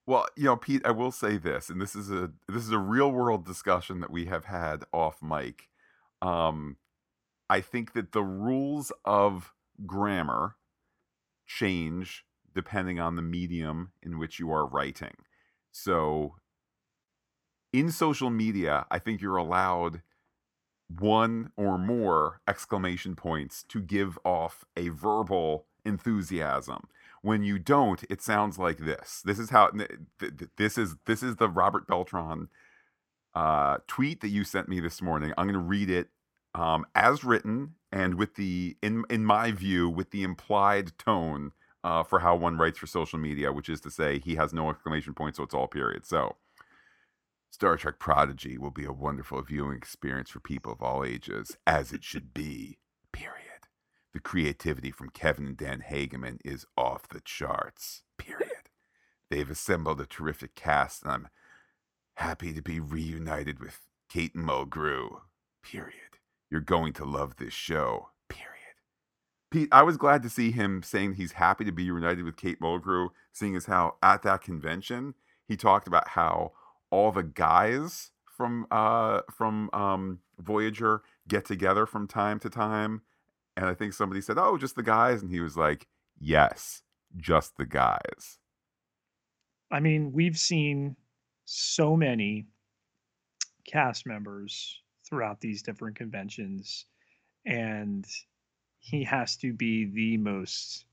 well, 0.08 0.28
you 0.36 0.46
know, 0.46 0.56
Pete, 0.56 0.86
I 0.86 0.92
will 0.92 1.12
say 1.12 1.38
this, 1.38 1.70
and 1.70 1.82
this 1.82 1.96
is 1.96 2.12
a 2.12 2.32
this 2.48 2.64
is 2.64 2.72
a 2.72 2.80
real 2.80 3.12
world 3.12 3.46
discussion 3.46 4.00
that 4.00 4.12
we 4.12 4.26
have 4.26 4.46
had 4.46 4.84
off 4.94 5.22
mic. 5.22 5.70
Um, 6.22 6.78
I 7.50 7.62
think 7.62 7.94
that 7.94 8.12
the 8.12 8.24
rules 8.24 8.92
of 9.04 9.54
grammar 9.86 10.56
change 11.46 12.26
depending 12.54 13.00
on 13.00 13.16
the 13.16 13.22
medium 13.22 13.92
in 14.02 14.18
which 14.18 14.40
you 14.40 14.52
are 14.52 14.66
writing. 14.66 15.16
So 15.72 16.36
in 17.74 17.92
social 17.92 18.30
media, 18.30 18.86
I 18.90 19.00
think 19.00 19.22
you're 19.22 19.36
allowed 19.36 20.02
one 20.88 21.52
or 21.58 21.78
more 21.78 22.40
exclamation 22.48 23.16
points 23.16 23.64
to 23.64 23.82
give 23.82 24.18
off 24.24 24.64
a 24.78 24.90
verbal 24.90 25.66
enthusiasm. 25.84 26.88
When 27.22 27.44
you 27.44 27.60
don't, 27.60 28.04
it 28.10 28.22
sounds 28.22 28.58
like 28.58 28.78
this. 28.78 29.22
This 29.26 29.40
is 29.40 29.50
how 29.50 29.70
th- 29.70 29.90
th- 30.20 30.50
this 30.58 30.78
is 30.78 30.96
this 31.06 31.24
is 31.24 31.36
the 31.36 31.50
Robert 31.50 31.88
Beltran 31.88 32.50
uh, 33.34 33.78
tweet 33.88 34.22
that 34.22 34.30
you 34.30 34.44
sent 34.44 34.70
me 34.70 34.80
this 34.80 35.02
morning. 35.02 35.34
I'm 35.38 35.48
going 35.48 35.54
to 35.54 35.60
read 35.60 35.90
it 35.90 36.10
um, 36.56 36.86
as 36.96 37.24
written 37.24 37.76
and 37.92 38.16
with 38.16 38.36
the 38.36 38.78
in 38.82 39.04
in 39.10 39.26
my 39.26 39.52
view 39.52 39.90
with 39.90 40.12
the 40.12 40.24
implied 40.24 40.98
tone 40.98 41.52
uh, 41.84 42.02
for 42.02 42.20
how 42.20 42.36
one 42.36 42.58
writes 42.58 42.80
for 42.80 42.88
social 42.88 43.20
media, 43.20 43.52
which 43.54 43.70
is 43.70 43.82
to 43.82 43.92
say 43.92 44.18
he 44.18 44.36
has 44.36 44.54
no 44.54 44.70
exclamation 44.70 45.14
point, 45.14 45.36
so 45.36 45.44
it's 45.44 45.54
all 45.54 45.68
period. 45.68 46.06
So 46.06 46.38
Star 47.52 47.78
Trek 47.78 48.00
Prodigy 48.00 48.58
will 48.58 48.72
be 48.72 48.86
a 48.86 48.92
wonderful 48.92 49.42
viewing 49.42 49.78
experience 49.78 50.30
for 50.30 50.40
people 50.40 50.72
of 50.72 50.82
all 50.82 51.04
ages, 51.04 51.58
as 51.68 51.92
it 51.92 52.04
should 52.04 52.34
be. 52.34 52.80
Period. 53.12 53.42
The 54.14 54.20
creativity 54.22 54.92
from 54.92 55.10
Kevin 55.10 55.46
and 55.46 55.58
Dan 55.58 55.84
Hageman 55.90 56.40
is 56.46 56.66
off 56.78 57.10
the 57.10 57.22
charts. 57.22 58.04
Period. 58.18 58.70
They've 59.30 59.50
assembled 59.50 60.00
a 60.00 60.06
terrific 60.06 60.56
cast, 60.56 61.04
and 61.04 61.12
I'm 61.12 61.28
happy 62.16 62.54
to 62.54 62.62
be 62.62 62.80
reunited 62.80 63.60
with 63.60 63.82
Kate 64.10 64.36
Mulgrew. 64.36 65.20
Period. 65.64 66.05
You're 66.50 66.62
going 66.62 66.94
to 66.94 67.06
love 67.06 67.38
this 67.38 67.54
show. 67.54 68.10
Period. 68.30 68.50
Pete, 69.52 69.70
I 69.72 69.84
was 69.84 69.98
glad 69.98 70.24
to 70.24 70.30
see 70.30 70.52
him 70.52 70.84
saying 70.84 71.14
he's 71.14 71.34
happy 71.34 71.66
to 71.66 71.72
be 71.72 71.90
reunited 71.92 72.26
with 72.26 72.38
Kate 72.38 72.60
Mulgrew, 72.60 73.10
seeing 73.32 73.56
as 73.56 73.66
how 73.66 73.96
at 74.02 74.22
that 74.24 74.42
convention 74.42 75.16
he 75.48 75.56
talked 75.56 75.88
about 75.88 76.10
how 76.10 76.52
all 76.90 77.12
the 77.12 77.24
guys 77.24 78.12
from 78.26 78.68
uh 78.70 79.22
from 79.32 79.70
um 79.74 80.20
Voyager 80.40 81.02
get 81.28 81.46
together 81.46 81.86
from 81.86 82.08
time 82.08 82.40
to 82.40 82.50
time. 82.50 83.02
And 83.58 83.66
I 83.66 83.74
think 83.74 83.94
somebody 83.94 84.22
said, 84.22 84.38
Oh, 84.38 84.58
just 84.58 84.76
the 84.76 84.84
guys, 84.84 85.22
and 85.22 85.32
he 85.32 85.40
was 85.40 85.56
like, 85.56 85.88
Yes, 86.20 86.84
just 87.18 87.58
the 87.58 87.66
guys. 87.66 88.40
I 89.72 89.80
mean, 89.80 90.12
we've 90.14 90.38
seen 90.38 90.96
so 91.46 91.96
many 91.96 92.48
cast 93.66 94.06
members 94.06 94.82
throughout 95.06 95.40
these 95.40 95.62
different 95.62 95.96
conventions, 95.96 96.86
and 97.46 98.06
he 98.80 99.04
has 99.04 99.36
to 99.38 99.54
be 99.54 99.86
the 99.86 100.18
most 100.18 100.86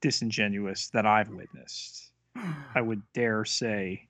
disingenuous 0.00 0.88
that 0.88 1.06
I've 1.06 1.30
witnessed. 1.30 2.10
I 2.74 2.80
would 2.80 3.02
dare 3.12 3.44
say 3.44 4.08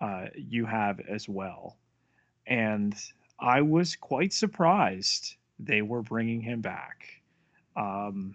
uh, 0.00 0.26
you 0.34 0.64
have 0.66 1.00
as 1.00 1.28
well. 1.28 1.76
And 2.46 2.94
I 3.40 3.60
was 3.60 3.96
quite 3.96 4.32
surprised 4.32 5.34
they 5.58 5.82
were 5.82 6.02
bringing 6.02 6.40
him 6.40 6.60
back. 6.60 7.06
Um, 7.76 8.34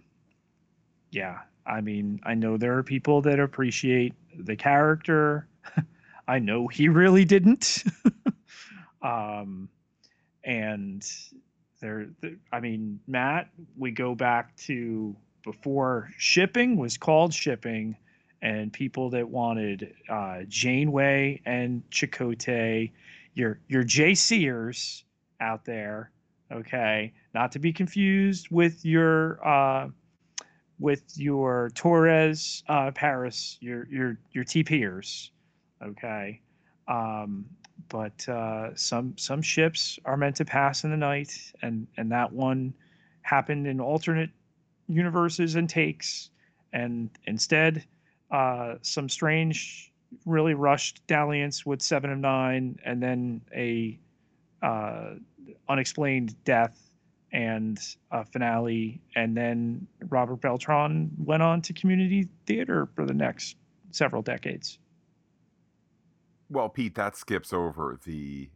yeah, 1.11 1.39
I 1.65 1.81
mean, 1.81 2.19
I 2.23 2.33
know 2.33 2.57
there 2.57 2.77
are 2.77 2.83
people 2.83 3.21
that 3.23 3.39
appreciate 3.39 4.13
the 4.37 4.55
character. 4.55 5.47
I 6.27 6.39
know 6.39 6.67
he 6.67 6.89
really 6.89 7.25
didn't. 7.25 7.83
um, 9.01 9.69
and 10.43 11.06
there, 11.82 12.08
I 12.51 12.60
mean, 12.60 12.99
Matt, 13.08 13.49
we 13.77 13.91
go 13.91 14.15
back 14.15 14.56
to 14.58 15.15
before 15.43 16.12
shipping 16.17 16.77
was 16.77 16.97
called 16.97 17.34
shipping, 17.34 17.95
and 18.41 18.71
people 18.71 19.10
that 19.12 19.27
wanted 19.27 19.93
uh, 20.10 20.41
Janeway 20.47 21.41
and 21.45 21.84
Chakotay, 21.91 22.91
your 23.34 23.60
your 23.67 23.84
Jay 23.84 24.13
Sears 24.13 25.04
out 25.39 25.65
there, 25.65 26.12
okay, 26.51 27.13
not 27.34 27.51
to 27.54 27.60
be 27.60 27.73
confused 27.73 28.49
with 28.51 28.86
your 28.86 29.45
uh, 29.45 29.89
with 30.80 31.04
your 31.15 31.71
Torres 31.73 32.63
uh, 32.67 32.91
Paris, 32.91 33.58
your 33.60 33.88
your 33.89 34.17
your 34.32 34.43
TPers, 34.43 35.30
okay. 35.84 36.41
Um, 36.88 37.45
but 37.89 38.27
uh, 38.27 38.75
some 38.75 39.17
some 39.17 39.41
ships 39.41 39.99
are 40.05 40.17
meant 40.17 40.35
to 40.37 40.45
pass 40.45 40.83
in 40.83 40.91
the 40.91 40.97
night, 40.97 41.33
and 41.61 41.87
and 41.97 42.11
that 42.11 42.31
one 42.31 42.73
happened 43.21 43.67
in 43.67 43.79
alternate 43.79 44.29
universes 44.87 45.55
and 45.55 45.69
takes, 45.69 46.29
and 46.73 47.09
instead, 47.25 47.85
uh, 48.31 48.75
some 48.81 49.09
strange, 49.09 49.91
really 50.25 50.53
rushed 50.53 51.05
dalliance 51.07 51.65
with 51.65 51.81
Seven 51.81 52.11
of 52.11 52.19
Nine, 52.19 52.79
and 52.85 53.01
then 53.01 53.41
a 53.55 53.99
uh, 54.61 55.15
unexplained 55.69 56.35
death 56.43 56.91
and 57.33 57.79
a 58.11 58.25
finale, 58.25 59.01
and 59.15 59.35
then 59.35 59.87
Robert 60.09 60.41
Beltran 60.41 61.11
went 61.17 61.41
on 61.41 61.61
to 61.61 61.73
community 61.73 62.27
theater 62.45 62.89
for 62.93 63.05
the 63.05 63.13
next 63.13 63.55
several 63.91 64.21
decades. 64.21 64.79
Well, 66.51 66.67
Pete, 66.67 66.95
that 66.95 67.15
skips 67.15 67.53
over 67.53 67.97
the 68.05 68.49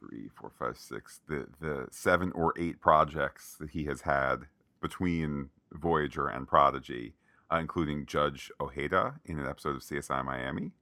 three, 0.00 0.28
four, 0.34 0.50
five, 0.58 0.76
six, 0.76 1.20
the 1.28 1.46
the 1.60 1.86
seven 1.92 2.32
or 2.32 2.52
eight 2.58 2.80
projects 2.80 3.54
that 3.60 3.70
he 3.70 3.84
has 3.84 4.00
had 4.00 4.46
between 4.82 5.50
Voyager 5.72 6.26
and 6.26 6.48
Prodigy, 6.48 7.14
uh, 7.52 7.58
including 7.58 8.04
Judge 8.04 8.50
Ojeda 8.60 9.14
in 9.24 9.38
an 9.38 9.46
episode 9.46 9.76
of 9.76 9.82
CSI 9.82 10.24
Miami, 10.24 10.72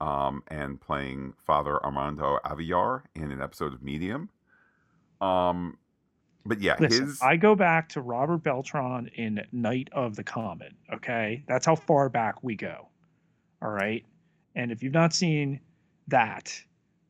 um, 0.00 0.42
and 0.48 0.80
playing 0.80 1.34
Father 1.46 1.84
Armando 1.84 2.38
Avillar 2.42 3.02
in 3.14 3.30
an 3.30 3.42
episode 3.42 3.74
of 3.74 3.82
Medium. 3.82 4.30
Um, 5.20 5.76
but 6.46 6.62
yeah, 6.62 6.76
Listen, 6.80 7.04
his 7.04 7.20
I 7.20 7.36
go 7.36 7.54
back 7.54 7.90
to 7.90 8.00
Robert 8.00 8.38
Beltran 8.38 9.10
in 9.14 9.44
Night 9.52 9.90
of 9.92 10.16
the 10.16 10.24
Comet. 10.24 10.72
Okay, 10.94 11.44
that's 11.46 11.66
how 11.66 11.74
far 11.74 12.08
back 12.08 12.42
we 12.42 12.54
go. 12.54 12.88
All 13.60 13.70
right, 13.70 14.06
and 14.54 14.72
if 14.72 14.82
you've 14.82 14.94
not 14.94 15.12
seen 15.12 15.60
that, 16.08 16.52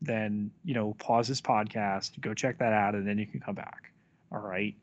then 0.02 0.50
you 0.64 0.74
know 0.74 0.94
pause 0.98 1.28
this 1.28 1.40
podcast, 1.40 2.20
go 2.20 2.34
check 2.34 2.58
that 2.58 2.72
out, 2.72 2.94
and 2.94 3.06
then 3.06 3.18
you 3.18 3.26
can 3.26 3.40
come 3.40 3.54
back. 3.54 3.92
All 4.32 4.40
right. 4.40 4.74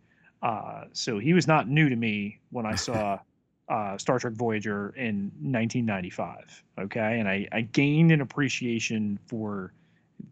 Uh, 0.42 0.86
so 0.92 1.20
he 1.20 1.34
was 1.34 1.48
not 1.48 1.70
new 1.70 1.88
to 1.88 1.96
me 1.96 2.40
when 2.52 2.66
I 2.66 2.76
saw 2.76 3.20
uh, 3.70 3.98
Star 3.98 4.20
Trek 4.20 4.34
Voyager 4.34 4.94
in 4.98 5.32
1995. 5.42 6.64
Okay, 6.80 7.20
and 7.20 7.30
I, 7.30 7.48
I 7.52 7.62
gained 7.62 8.12
an 8.12 8.22
appreciation 8.22 9.18
for 9.26 9.74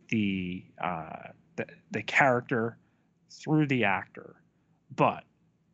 the 0.09 0.63
uh, 0.83 1.29
the 1.55 1.65
the 1.91 2.03
character 2.03 2.77
through 3.29 3.67
the 3.67 3.83
actor. 3.83 4.35
But 4.95 5.23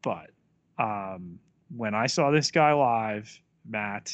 but 0.01 0.29
um, 0.77 1.39
when 1.75 1.95
I 1.95 2.07
saw 2.07 2.31
this 2.31 2.51
guy 2.51 2.73
live, 2.73 3.41
Matt, 3.67 4.13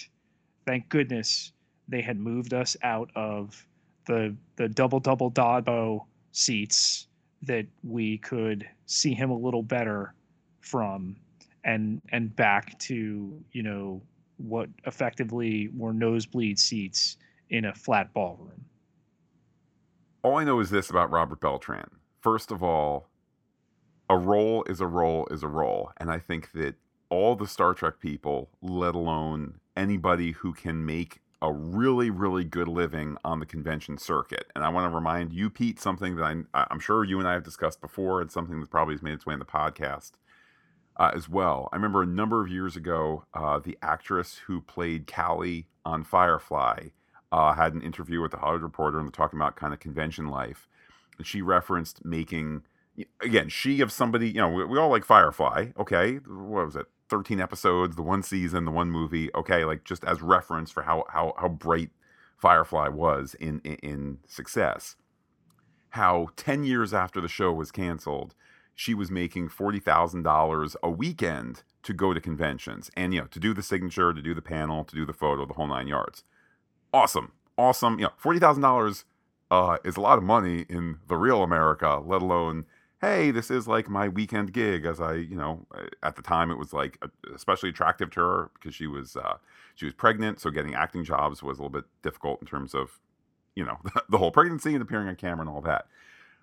thank 0.66 0.90
goodness 0.90 1.52
they 1.88 2.02
had 2.02 2.18
moved 2.18 2.54
us 2.54 2.78
out 2.84 3.10
of 3.16 3.66
the 4.06 4.36
the 4.56 4.70
double 4.70 5.00
double 5.00 5.32
Dabo 5.32 6.06
seats 6.32 7.08
that 7.44 7.66
we 7.84 8.18
could 8.20 8.68
see 8.86 9.14
him 9.14 9.30
a 9.30 9.38
little 9.38 9.64
better 9.64 10.14
from 10.62 11.16
and 11.64 12.02
and 12.12 12.36
back 12.36 12.78
to 12.80 13.42
you 13.52 13.64
know 13.64 14.02
what 14.38 14.70
effectively 14.86 15.70
were 15.76 15.94
nosebleed 15.94 16.60
seats 16.60 17.18
in 17.50 17.66
a 17.66 17.74
flat 17.74 18.14
ballroom. 18.14 18.66
All 20.24 20.38
I 20.38 20.44
know 20.44 20.60
is 20.60 20.70
this 20.70 20.90
about 20.90 21.12
Robert 21.12 21.40
Beltran. 21.40 21.90
First 22.22 22.52
of 22.52 22.64
all, 22.64 23.10
a 24.10 24.18
role 24.18 24.64
is 24.68 24.82
a 24.82 24.88
role 24.88 25.28
is 25.30 25.44
a 25.44 25.48
role, 25.48 25.92
and 25.98 26.10
I 26.10 26.20
think 26.20 26.52
that 26.54 26.76
all 27.10 27.36
the 27.36 27.48
Star 27.48 27.74
Trek 27.74 28.00
people, 28.00 28.50
let 28.62 28.96
alone 28.96 29.60
anybody 29.78 30.32
who 30.32 30.54
can 30.54 30.86
make 30.86 31.22
a 31.44 31.52
really, 31.52 32.10
really 32.10 32.46
good 32.46 32.70
living 32.70 33.18
on 33.26 33.42
the 33.42 33.46
convention 33.46 33.98
circuit. 33.98 34.50
And 34.56 34.64
I 34.64 34.70
want 34.70 34.90
to 34.90 34.96
remind 34.96 35.34
you, 35.34 35.50
Pete, 35.50 35.78
something 35.78 36.16
that 36.16 36.24
I'm, 36.24 36.48
I'm 36.54 36.80
sure 36.80 37.04
you 37.04 37.20
and 37.20 37.28
I 37.28 37.34
have 37.34 37.44
discussed 37.44 37.82
before, 37.82 38.22
and 38.22 38.32
something 38.32 38.62
that 38.62 38.72
probably 38.72 38.94
has 38.94 39.04
made 39.04 39.12
its 39.12 39.26
way 39.26 39.34
in 39.34 39.40
the 39.40 39.46
podcast 39.46 40.14
uh, 40.96 41.12
as 41.14 41.28
well. 41.28 41.68
I 41.74 41.76
remember 41.76 42.02
a 42.02 42.08
number 42.08 42.42
of 42.42 42.48
years 42.50 42.78
ago, 42.78 43.26
uh, 43.34 43.60
the 43.60 43.78
actress 43.82 44.40
who 44.48 44.62
played 44.62 45.06
Kaylee 45.06 45.66
on 45.84 46.06
Firefly 46.06 46.88
uh, 47.34 47.54
had 47.54 47.74
an 47.74 47.82
interview 47.82 48.22
with 48.22 48.32
the 48.32 48.38
Hollywood 48.38 48.64
Reporter, 48.64 49.00
and 49.00 49.08
they're 49.08 49.12
talking 49.12 49.38
about 49.38 49.58
kind 49.58 49.74
of 49.74 49.82
convention 49.82 50.28
life. 50.28 50.70
And 51.18 51.28
she 51.28 51.42
referenced 51.42 52.06
making, 52.06 52.64
again, 53.22 53.50
she 53.50 53.82
of 53.82 53.92
somebody, 53.92 54.30
you 54.30 54.36
know, 54.36 54.50
we, 54.50 54.64
we 54.64 54.80
all 54.80 54.90
like 54.90 55.04
Firefly, 55.04 55.72
okay? 55.78 56.16
What 56.26 56.66
was 56.66 56.78
it? 56.78 56.86
13 57.14 57.40
episodes, 57.40 57.96
the 57.96 58.02
one 58.02 58.24
season, 58.24 58.66
the 58.66 58.72
one 58.72 58.90
movie, 58.90 59.30
okay, 59.36 59.66
like 59.66 59.84
just 59.84 60.04
as 60.04 60.24
reference 60.24 60.72
for 60.72 60.82
how 60.82 61.06
how 61.10 61.36
how 61.38 61.48
bright 61.48 61.92
Firefly 62.38 62.88
was 62.88 63.36
in 63.36 63.62
in, 63.64 63.76
in 63.76 64.18
success. 64.28 64.96
How 65.90 66.30
10 66.38 66.64
years 66.64 66.92
after 66.92 67.22
the 67.22 67.28
show 67.28 67.54
was 67.54 67.72
canceled, 67.72 68.34
she 68.74 68.96
was 68.96 69.12
making 69.12 69.50
$40,000 69.50 70.76
a 70.82 70.90
weekend 70.90 71.62
to 71.84 71.94
go 71.94 72.16
to 72.16 72.20
conventions 72.20 72.90
and 72.98 73.14
you 73.14 73.22
know, 73.22 73.28
to 73.28 73.40
do 73.40 73.54
the 73.54 73.62
signature, 73.62 74.12
to 74.12 74.22
do 74.24 74.34
the 74.34 74.42
panel, 74.42 74.84
to 74.86 74.96
do 74.96 75.06
the 75.06 75.14
photo, 75.14 75.46
the 75.46 75.54
whole 75.54 75.68
9 75.68 75.88
yards. 75.88 76.24
Awesome. 76.92 77.34
Awesome. 77.60 78.00
You 78.00 78.06
know, 78.06 78.14
$40,000 78.20 79.04
uh, 79.52 79.78
is 79.86 79.98
a 79.98 80.02
lot 80.02 80.18
of 80.18 80.24
money 80.24 80.66
in 80.68 80.98
the 81.08 81.16
real 81.16 81.44
America, 81.44 82.02
let 82.04 82.24
alone 82.24 82.66
hey, 83.04 83.32
this 83.32 83.52
is 83.52 83.68
like 83.68 83.90
my 83.90 84.08
weekend 84.08 84.54
gig. 84.54 84.86
As 84.86 85.02
I, 85.02 85.16
you 85.16 85.36
know, 85.36 85.66
at 86.02 86.16
the 86.16 86.22
time 86.22 86.50
it 86.50 86.58
was 86.58 86.72
like 86.72 87.04
especially 87.36 87.70
attractive 87.70 88.10
to 88.12 88.20
her 88.22 88.52
because 88.54 88.74
she 88.74 88.88
was 88.88 89.18
uh, 89.18 89.38
she 89.76 89.86
was 89.86 89.94
pregnant, 89.94 90.40
so 90.40 90.50
getting 90.50 90.74
acting 90.74 91.04
jobs 91.04 91.44
was 91.44 91.60
a 91.60 91.62
little 91.62 91.82
bit 91.82 91.86
difficult 92.02 92.42
in 92.42 92.48
terms 92.48 92.74
of, 92.74 93.00
you 93.56 93.66
know, 93.66 93.78
the 94.10 94.18
whole 94.18 94.32
pregnancy 94.32 94.74
and 94.74 94.82
appearing 94.82 95.10
on 95.10 95.16
camera 95.16 95.42
and 95.42 95.50
all 95.50 95.62
that. 95.62 95.88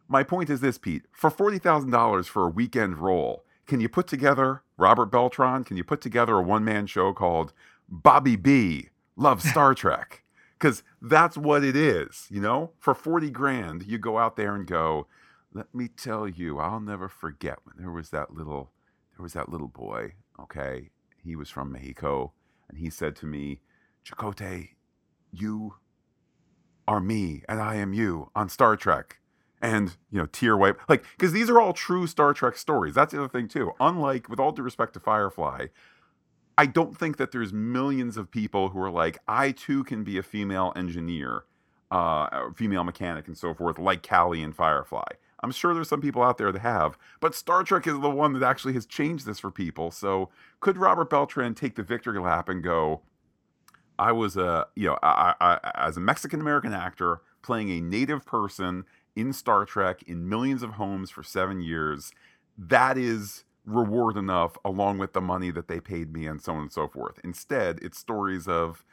My 0.06 0.22
point 0.22 0.50
is 0.50 0.60
this, 0.60 0.76
Pete: 0.76 1.04
for 1.12 1.30
forty 1.30 1.58
thousand 1.58 1.90
dollars 1.90 2.26
for 2.26 2.44
a 2.46 2.50
weekend 2.50 2.98
role, 2.98 3.44
can 3.66 3.80
you 3.80 3.88
put 3.88 4.06
together 4.06 4.62
Robert 4.76 5.06
Beltran? 5.06 5.64
Can 5.64 5.78
you 5.78 5.84
put 5.84 6.02
together 6.02 6.36
a 6.36 6.42
one 6.42 6.64
man 6.64 6.86
show 6.86 7.12
called 7.14 7.54
Bobby 7.88 8.36
B 8.36 8.90
Loves 9.16 9.44
Star 9.48 9.74
Trek? 9.74 10.24
Because 10.58 10.82
that's 11.00 11.38
what 11.38 11.64
it 11.64 11.74
is, 11.74 12.26
you 12.28 12.40
know. 12.40 12.72
For 12.78 12.94
forty 12.94 13.30
grand, 13.30 13.84
you 13.84 13.96
go 13.96 14.18
out 14.18 14.36
there 14.36 14.54
and 14.54 14.66
go 14.66 15.06
let 15.52 15.74
me 15.74 15.88
tell 15.88 16.28
you, 16.28 16.58
I'll 16.58 16.80
never 16.80 17.08
forget 17.08 17.58
when 17.64 17.76
there 17.78 17.90
was 17.90 18.10
that 18.10 18.32
little 18.34 18.70
there 19.16 19.22
was 19.22 19.32
that 19.34 19.48
little 19.48 19.68
boy, 19.68 20.14
okay? 20.40 20.90
He 21.22 21.36
was 21.36 21.50
from 21.50 21.72
Mexico 21.72 22.32
and 22.68 22.78
he 22.78 22.90
said 22.90 23.16
to 23.16 23.26
me, 23.26 23.60
"Chakotay, 24.04 24.70
you 25.30 25.74
are 26.88 27.00
me 27.00 27.42
and 27.48 27.60
I 27.60 27.76
am 27.76 27.92
you 27.92 28.30
on 28.34 28.48
Star 28.48 28.76
Trek." 28.76 29.20
And, 29.62 29.96
you 30.10 30.18
know, 30.18 30.26
tear 30.26 30.56
wipe 30.56 30.80
like 30.88 31.04
cuz 31.18 31.32
these 31.32 31.50
are 31.50 31.60
all 31.60 31.72
true 31.72 32.06
Star 32.06 32.32
Trek 32.32 32.56
stories. 32.56 32.94
That's 32.94 33.12
the 33.12 33.18
other 33.18 33.28
thing 33.28 33.48
too. 33.48 33.72
Unlike 33.80 34.28
with 34.28 34.40
all 34.40 34.52
due 34.52 34.62
respect 34.62 34.94
to 34.94 35.00
Firefly, 35.00 35.66
I 36.56 36.66
don't 36.66 36.96
think 36.96 37.16
that 37.16 37.32
there's 37.32 37.52
millions 37.52 38.16
of 38.16 38.30
people 38.30 38.68
who 38.70 38.80
are 38.80 38.90
like, 38.90 39.18
I 39.26 39.52
too 39.52 39.82
can 39.84 40.04
be 40.04 40.18
a 40.18 40.22
female 40.22 40.72
engineer, 40.76 41.44
uh, 41.90 42.50
female 42.54 42.84
mechanic, 42.84 43.26
and 43.26 43.36
so 43.36 43.54
forth, 43.54 43.78
like 43.78 44.02
Kaylee 44.02 44.44
and 44.44 44.54
Firefly. 44.54 45.06
I'm 45.42 45.50
sure 45.52 45.72
there's 45.74 45.88
some 45.88 46.00
people 46.00 46.22
out 46.22 46.38
there 46.38 46.52
that 46.52 46.60
have, 46.60 46.98
but 47.20 47.34
Star 47.34 47.62
Trek 47.62 47.86
is 47.86 47.98
the 48.00 48.10
one 48.10 48.34
that 48.34 48.42
actually 48.42 48.74
has 48.74 48.86
changed 48.86 49.26
this 49.26 49.40
for 49.40 49.50
people. 49.50 49.90
So 49.90 50.28
could 50.60 50.76
Robert 50.76 51.10
Beltran 51.10 51.54
take 51.54 51.76
the 51.76 51.82
victory 51.82 52.20
lap 52.20 52.48
and 52.48 52.62
go, 52.62 53.02
I 53.98 54.12
was 54.12 54.36
a, 54.36 54.66
you 54.76 54.86
know, 54.88 54.98
I, 55.02 55.34
I, 55.40 55.58
as 55.74 55.96
a 55.96 56.00
Mexican 56.00 56.40
American 56.40 56.72
actor 56.72 57.20
playing 57.42 57.70
a 57.70 57.80
native 57.80 58.24
person 58.24 58.84
in 59.16 59.32
Star 59.32 59.64
Trek 59.64 60.02
in 60.06 60.28
millions 60.28 60.62
of 60.62 60.72
homes 60.72 61.10
for 61.10 61.22
seven 61.22 61.60
years, 61.60 62.12
that 62.56 62.96
is 62.96 63.44
reward 63.66 64.16
enough 64.16 64.56
along 64.64 64.98
with 64.98 65.12
the 65.12 65.20
money 65.20 65.50
that 65.50 65.68
they 65.68 65.80
paid 65.80 66.12
me 66.12 66.26
and 66.26 66.40
so 66.40 66.54
on 66.54 66.62
and 66.62 66.72
so 66.72 66.88
forth. 66.88 67.18
Instead, 67.22 67.78
it's 67.82 67.98
stories 67.98 68.48
of 68.48 68.84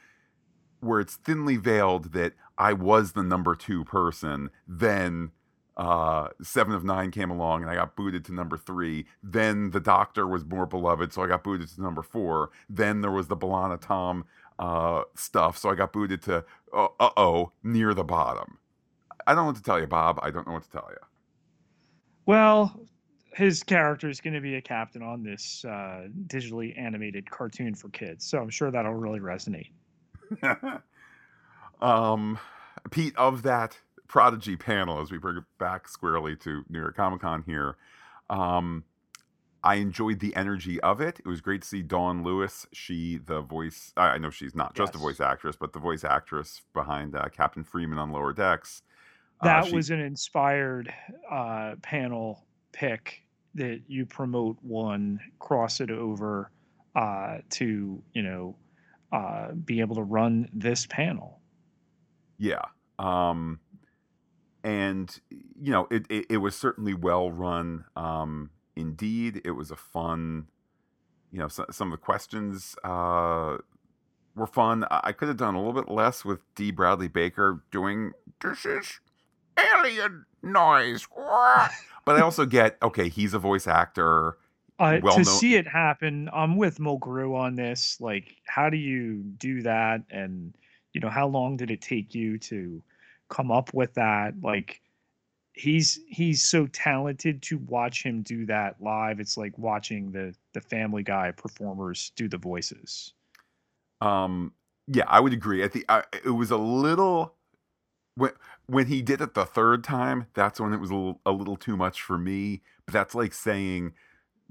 where 0.80 1.00
it's 1.00 1.16
thinly 1.16 1.56
veiled 1.56 2.12
that 2.12 2.34
I 2.56 2.72
was 2.72 3.12
the 3.12 3.22
number 3.22 3.54
two 3.54 3.84
person, 3.84 4.50
then 4.66 5.32
uh, 5.78 6.28
Seven 6.42 6.74
of 6.74 6.84
Nine 6.84 7.10
came 7.12 7.30
along 7.30 7.62
and 7.62 7.70
I 7.70 7.76
got 7.76 7.94
booted 7.94 8.24
to 8.26 8.34
number 8.34 8.56
three. 8.58 9.06
Then 9.22 9.70
The 9.70 9.80
Doctor 9.80 10.26
was 10.26 10.44
more 10.44 10.66
beloved, 10.66 11.12
so 11.12 11.22
I 11.22 11.28
got 11.28 11.44
booted 11.44 11.68
to 11.68 11.80
number 11.80 12.02
four. 12.02 12.50
Then 12.68 13.00
there 13.00 13.12
was 13.12 13.28
the 13.28 13.36
B'Elanna 13.36 13.80
Tom 13.80 14.24
uh, 14.58 15.02
stuff, 15.14 15.56
so 15.56 15.70
I 15.70 15.76
got 15.76 15.92
booted 15.92 16.20
to 16.22 16.44
uh 16.74 16.88
oh 17.00 17.52
near 17.62 17.94
the 17.94 18.04
bottom. 18.04 18.58
I 19.26 19.34
don't 19.34 19.44
know 19.44 19.46
what 19.46 19.56
to 19.56 19.62
tell 19.62 19.80
you, 19.80 19.86
Bob. 19.86 20.18
I 20.20 20.30
don't 20.30 20.46
know 20.46 20.54
what 20.54 20.64
to 20.64 20.70
tell 20.70 20.88
you. 20.90 20.98
Well, 22.26 22.80
his 23.34 23.62
character 23.62 24.08
is 24.08 24.20
going 24.20 24.34
to 24.34 24.40
be 24.40 24.56
a 24.56 24.60
captain 24.60 25.02
on 25.02 25.22
this 25.22 25.64
uh, 25.64 26.08
digitally 26.26 26.76
animated 26.78 27.30
cartoon 27.30 27.74
for 27.74 27.88
kids, 27.90 28.26
so 28.26 28.38
I'm 28.38 28.50
sure 28.50 28.70
that'll 28.70 28.94
really 28.94 29.20
resonate. 29.20 29.70
um, 31.80 32.38
Pete, 32.90 33.16
of 33.16 33.42
that 33.42 33.78
Prodigy 34.08 34.56
panel 34.56 35.00
as 35.00 35.10
we 35.10 35.18
bring 35.18 35.36
it 35.36 35.44
back 35.58 35.86
squarely 35.86 36.34
to 36.36 36.64
New 36.68 36.78
York 36.80 36.96
Comic 36.96 37.20
Con 37.20 37.42
here. 37.46 37.76
Um, 38.30 38.84
I 39.62 39.76
enjoyed 39.76 40.20
the 40.20 40.34
energy 40.36 40.80
of 40.80 41.00
it. 41.00 41.18
It 41.18 41.26
was 41.26 41.40
great 41.40 41.62
to 41.62 41.68
see 41.68 41.82
Dawn 41.82 42.22
Lewis. 42.22 42.66
She, 42.72 43.18
the 43.18 43.40
voice, 43.40 43.92
I 43.96 44.16
know 44.18 44.30
she's 44.30 44.54
not 44.54 44.74
just 44.74 44.94
yes. 44.94 45.00
a 45.00 45.04
voice 45.04 45.20
actress, 45.20 45.56
but 45.56 45.72
the 45.72 45.78
voice 45.78 46.04
actress 46.04 46.62
behind 46.74 47.16
uh, 47.16 47.28
Captain 47.28 47.64
Freeman 47.64 47.98
on 47.98 48.10
Lower 48.12 48.32
Decks. 48.32 48.82
Uh, 49.40 49.44
that 49.44 49.64
uh, 49.64 49.66
she, 49.66 49.74
was 49.74 49.90
an 49.90 50.00
inspired 50.00 50.92
uh, 51.30 51.74
panel 51.82 52.46
pick 52.72 53.22
that 53.54 53.82
you 53.88 54.06
promote 54.06 54.56
one, 54.62 55.20
cross 55.38 55.80
it 55.80 55.90
over 55.90 56.50
uh, 56.94 57.38
to, 57.50 58.02
you 58.12 58.22
know, 58.22 58.56
uh, 59.12 59.52
be 59.52 59.80
able 59.80 59.96
to 59.96 60.02
run 60.02 60.48
this 60.52 60.86
panel. 60.86 61.40
Yeah. 62.38 62.62
Um, 62.98 63.58
and 64.64 65.20
you 65.30 65.72
know 65.72 65.86
it, 65.90 66.06
it, 66.08 66.26
it 66.30 66.36
was 66.38 66.56
certainly 66.56 66.94
well 66.94 67.30
run 67.30 67.84
um, 67.96 68.50
indeed. 68.76 69.40
It 69.44 69.52
was 69.52 69.70
a 69.70 69.76
fun 69.76 70.46
you 71.32 71.38
know 71.38 71.48
so, 71.48 71.66
some 71.70 71.92
of 71.92 71.98
the 71.98 72.04
questions 72.04 72.76
uh, 72.84 73.58
were 74.34 74.46
fun. 74.46 74.84
I 74.90 75.12
could 75.12 75.28
have 75.28 75.36
done 75.36 75.54
a 75.54 75.58
little 75.58 75.80
bit 75.80 75.90
less 75.92 76.24
with 76.24 76.40
Dee 76.54 76.70
Bradley 76.70 77.08
Baker 77.08 77.62
doing 77.70 78.12
this 78.42 78.64
is 78.64 79.00
alien 79.58 80.24
noise. 80.42 81.06
But 82.04 82.16
i 82.16 82.20
also 82.22 82.46
get 82.46 82.78
okay 82.82 83.10
he's 83.10 83.34
a 83.34 83.38
voice 83.38 83.66
actor 83.66 84.38
uh, 84.78 84.98
well 85.02 85.16
to 85.16 85.24
see 85.26 85.56
it 85.56 85.68
happen 85.68 86.30
i'm 86.32 86.56
with 86.56 86.78
mulgrew 86.78 87.36
on 87.36 87.54
this. 87.56 88.00
Like 88.00 88.36
how 88.46 88.70
do 88.70 88.76
you 88.76 89.22
do 89.36 89.62
that? 89.62 90.02
And 90.10 90.54
you 90.92 91.00
know 91.00 91.10
how 91.10 91.26
long 91.28 91.56
did 91.56 91.70
it 91.70 91.82
take 91.82 92.14
you 92.14 92.38
to 92.38 92.82
come 93.28 93.50
up 93.50 93.72
with 93.74 93.94
that 93.94 94.34
like 94.42 94.80
he's 95.58 96.00
he's 96.08 96.44
so 96.44 96.66
talented 96.68 97.42
to 97.42 97.58
watch 97.58 98.02
him 98.04 98.22
do 98.22 98.46
that 98.46 98.76
live. 98.80 99.20
It's 99.20 99.36
like 99.36 99.56
watching 99.58 100.12
the 100.12 100.34
the 100.54 100.60
family 100.60 101.02
guy 101.02 101.32
performers 101.32 102.12
do 102.16 102.28
the 102.28 102.38
voices. 102.38 103.12
Um 104.00 104.52
yeah 104.86 105.04
i 105.08 105.20
would 105.20 105.32
agree. 105.32 105.62
At 105.62 105.72
the 105.72 105.84
I, 105.88 106.04
it 106.24 106.30
was 106.30 106.50
a 106.50 106.56
little 106.56 107.34
when 108.14 108.32
when 108.66 108.86
he 108.86 109.02
did 109.02 109.20
it 109.20 109.34
the 109.34 109.44
third 109.44 109.82
time 109.82 110.26
that's 110.34 110.60
when 110.60 110.72
it 110.72 110.80
was 110.80 110.90
a 110.90 110.94
little, 110.94 111.20
a 111.26 111.32
little 111.32 111.56
too 111.56 111.76
much 111.76 112.02
for 112.02 112.16
me. 112.18 112.62
But 112.86 112.94
that's 112.94 113.14
like 113.14 113.34
saying 113.34 113.94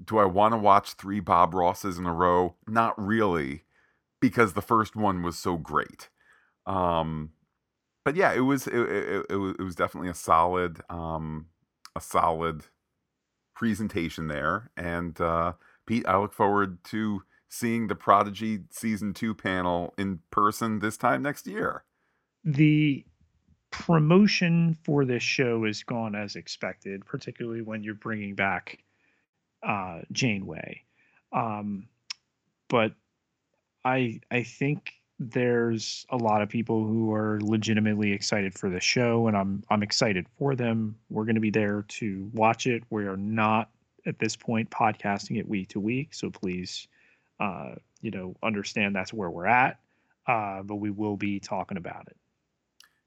do 0.04 0.18
i 0.18 0.24
want 0.24 0.52
to 0.52 0.58
watch 0.58 0.92
three 0.92 1.20
bob 1.20 1.54
rosses 1.54 1.98
in 1.98 2.04
a 2.06 2.12
row? 2.12 2.54
Not 2.66 2.94
really 3.02 3.64
because 4.20 4.52
the 4.52 4.62
first 4.62 4.94
one 4.94 5.22
was 5.22 5.38
so 5.38 5.56
great. 5.56 6.10
Um 6.66 7.30
but 8.08 8.16
yeah, 8.16 8.32
it 8.32 8.40
was 8.40 8.66
it, 8.66 8.74
it, 8.74 9.26
it, 9.28 9.36
was, 9.36 9.54
it 9.58 9.62
was 9.62 9.74
definitely 9.74 10.08
a 10.08 10.14
solid 10.14 10.80
um, 10.88 11.44
a 11.94 12.00
solid 12.00 12.62
presentation 13.54 14.28
there. 14.28 14.70
And 14.78 15.20
uh, 15.20 15.52
Pete, 15.84 16.08
I 16.08 16.16
look 16.16 16.32
forward 16.32 16.82
to 16.84 17.24
seeing 17.50 17.88
the 17.88 17.94
Prodigy 17.94 18.60
season 18.70 19.12
two 19.12 19.34
panel 19.34 19.92
in 19.98 20.20
person 20.30 20.78
this 20.78 20.96
time 20.96 21.20
next 21.20 21.46
year. 21.46 21.84
The 22.44 23.04
promotion 23.70 24.78
for 24.84 25.04
this 25.04 25.22
show 25.22 25.66
has 25.66 25.82
gone 25.82 26.14
as 26.14 26.34
expected, 26.34 27.04
particularly 27.04 27.60
when 27.60 27.82
you're 27.82 27.92
bringing 27.92 28.34
back 28.34 28.78
uh, 29.62 29.98
Janeway. 30.12 30.80
Um, 31.30 31.88
but 32.70 32.92
I 33.84 34.22
I 34.30 34.44
think 34.44 34.94
there's 35.18 36.06
a 36.10 36.16
lot 36.16 36.42
of 36.42 36.48
people 36.48 36.84
who 36.84 37.12
are 37.12 37.40
legitimately 37.42 38.12
excited 38.12 38.54
for 38.54 38.70
the 38.70 38.80
show, 38.80 39.26
and 39.26 39.36
I'm 39.36 39.64
I'm 39.68 39.82
excited 39.82 40.26
for 40.38 40.54
them. 40.54 40.96
We're 41.10 41.24
going 41.24 41.34
to 41.34 41.40
be 41.40 41.50
there 41.50 41.84
to 41.88 42.30
watch 42.32 42.66
it. 42.66 42.84
We 42.90 43.06
are 43.06 43.16
not 43.16 43.70
at 44.06 44.18
this 44.18 44.36
point 44.36 44.70
podcasting 44.70 45.38
it 45.38 45.48
week 45.48 45.68
to 45.70 45.80
week, 45.80 46.14
so 46.14 46.30
please, 46.30 46.86
uh, 47.40 47.74
you 48.00 48.10
know, 48.10 48.36
understand 48.42 48.94
that's 48.94 49.12
where 49.12 49.30
we're 49.30 49.46
at. 49.46 49.80
Uh, 50.26 50.62
but 50.62 50.76
we 50.76 50.90
will 50.90 51.16
be 51.16 51.40
talking 51.40 51.78
about 51.78 52.06
it. 52.06 52.16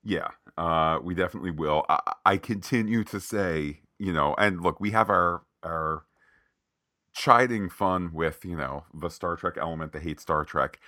Yeah, 0.04 0.30
uh, 0.58 1.00
we 1.02 1.14
definitely 1.14 1.52
will. 1.52 1.86
I, 1.88 2.00
I 2.26 2.38
continue 2.38 3.04
to 3.06 3.20
say, 3.20 3.82
you 4.00 4.12
know, 4.12 4.36
and 4.38 4.62
look, 4.62 4.80
we 4.82 4.92
have 4.92 5.10
our 5.10 5.44
our 5.64 6.04
chiding 7.14 7.70
fun 7.70 8.12
with 8.14 8.44
you 8.44 8.56
know 8.56 8.84
the 8.94 9.10
Star 9.10 9.36
Trek 9.38 9.56
element, 9.58 9.94
the 9.94 10.00
hate 10.00 10.20
Star 10.20 10.44
Trek. 10.44 10.80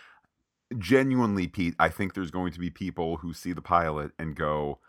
Genuinely, 0.79 1.47
Pete, 1.47 1.75
I 1.79 1.89
think 1.89 2.13
there's 2.13 2.31
going 2.31 2.51
to 2.53 2.59
be 2.59 2.69
people 2.69 3.17
who 3.17 3.33
see 3.33 3.53
the 3.53 3.61
pilot 3.61 4.11
and 4.17 4.35
go, 4.35 4.79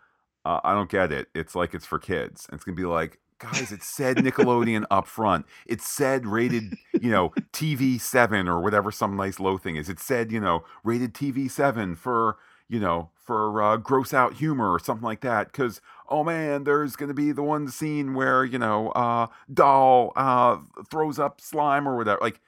uh, 0.43 0.59
"I 0.63 0.73
don't 0.73 0.89
get 0.89 1.11
it. 1.11 1.27
It's 1.33 1.55
like 1.55 1.73
it's 1.73 1.85
for 1.85 1.99
kids." 1.99 2.45
And 2.49 2.57
it's 2.57 2.63
gonna 2.63 2.75
be 2.75 2.85
like, 2.85 3.19
guys, 3.39 3.71
it 3.71 3.83
said 3.83 4.17
Nickelodeon 4.17 4.85
up 4.91 5.07
front. 5.07 5.45
It 5.65 5.81
said 5.81 6.25
rated, 6.25 6.75
you 6.93 7.11
know, 7.11 7.29
TV 7.51 7.99
seven 7.99 8.47
or 8.47 8.61
whatever 8.61 8.91
some 8.91 9.15
nice 9.15 9.39
low 9.39 9.57
thing 9.57 9.75
is. 9.75 9.89
It 9.89 9.99
said, 9.99 10.31
you 10.31 10.39
know, 10.39 10.63
rated 10.83 11.13
TV 11.13 11.49
seven 11.49 11.95
for 11.95 12.37
you 12.67 12.79
know, 12.79 13.11
for 13.15 13.61
uh, 13.61 13.77
gross 13.77 14.13
out 14.13 14.33
humor 14.35 14.73
or 14.73 14.79
something 14.79 15.03
like 15.03 15.21
that. 15.21 15.51
Because 15.51 15.81
oh 16.09 16.23
man, 16.23 16.63
there's 16.63 16.95
going 16.95 17.09
to 17.09 17.13
be 17.13 17.31
the 17.31 17.43
one 17.43 17.67
scene 17.67 18.13
where 18.13 18.43
you 18.43 18.59
know, 18.59 18.89
uh, 18.89 19.27
Dal 19.53 20.13
uh, 20.15 20.57
throws 20.89 21.19
up 21.19 21.41
slime 21.41 21.87
or 21.87 21.95
whatever. 21.95 22.19
Like, 22.21 22.41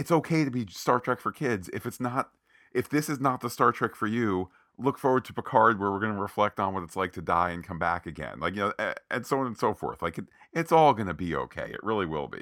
it's 0.00 0.10
okay 0.10 0.44
to 0.46 0.50
be 0.50 0.66
Star 0.70 0.98
Trek 0.98 1.20
for 1.20 1.30
kids. 1.30 1.68
If 1.74 1.84
it's 1.84 2.00
not, 2.00 2.30
if 2.72 2.88
this 2.88 3.10
is 3.10 3.20
not 3.20 3.42
the 3.42 3.50
Star 3.50 3.70
Trek 3.70 3.94
for 3.94 4.06
you, 4.06 4.48
look 4.78 4.96
forward 4.96 5.26
to 5.26 5.34
Picard, 5.34 5.78
where 5.78 5.90
we're 5.90 6.00
going 6.00 6.14
to 6.14 6.20
reflect 6.20 6.58
on 6.58 6.72
what 6.72 6.82
it's 6.82 6.96
like 6.96 7.12
to 7.12 7.20
die 7.20 7.50
and 7.50 7.62
come 7.62 7.78
back 7.78 8.06
again. 8.06 8.40
Like 8.40 8.54
you 8.54 8.72
know, 8.78 8.94
and 9.10 9.26
so 9.26 9.38
on 9.40 9.46
and 9.46 9.58
so 9.58 9.74
forth. 9.74 10.00
Like 10.00 10.16
it, 10.16 10.24
it's 10.54 10.72
all 10.72 10.94
going 10.94 11.06
to 11.08 11.14
be 11.14 11.34
okay. 11.34 11.70
It 11.70 11.84
really 11.84 12.06
will 12.06 12.28
be. 12.28 12.40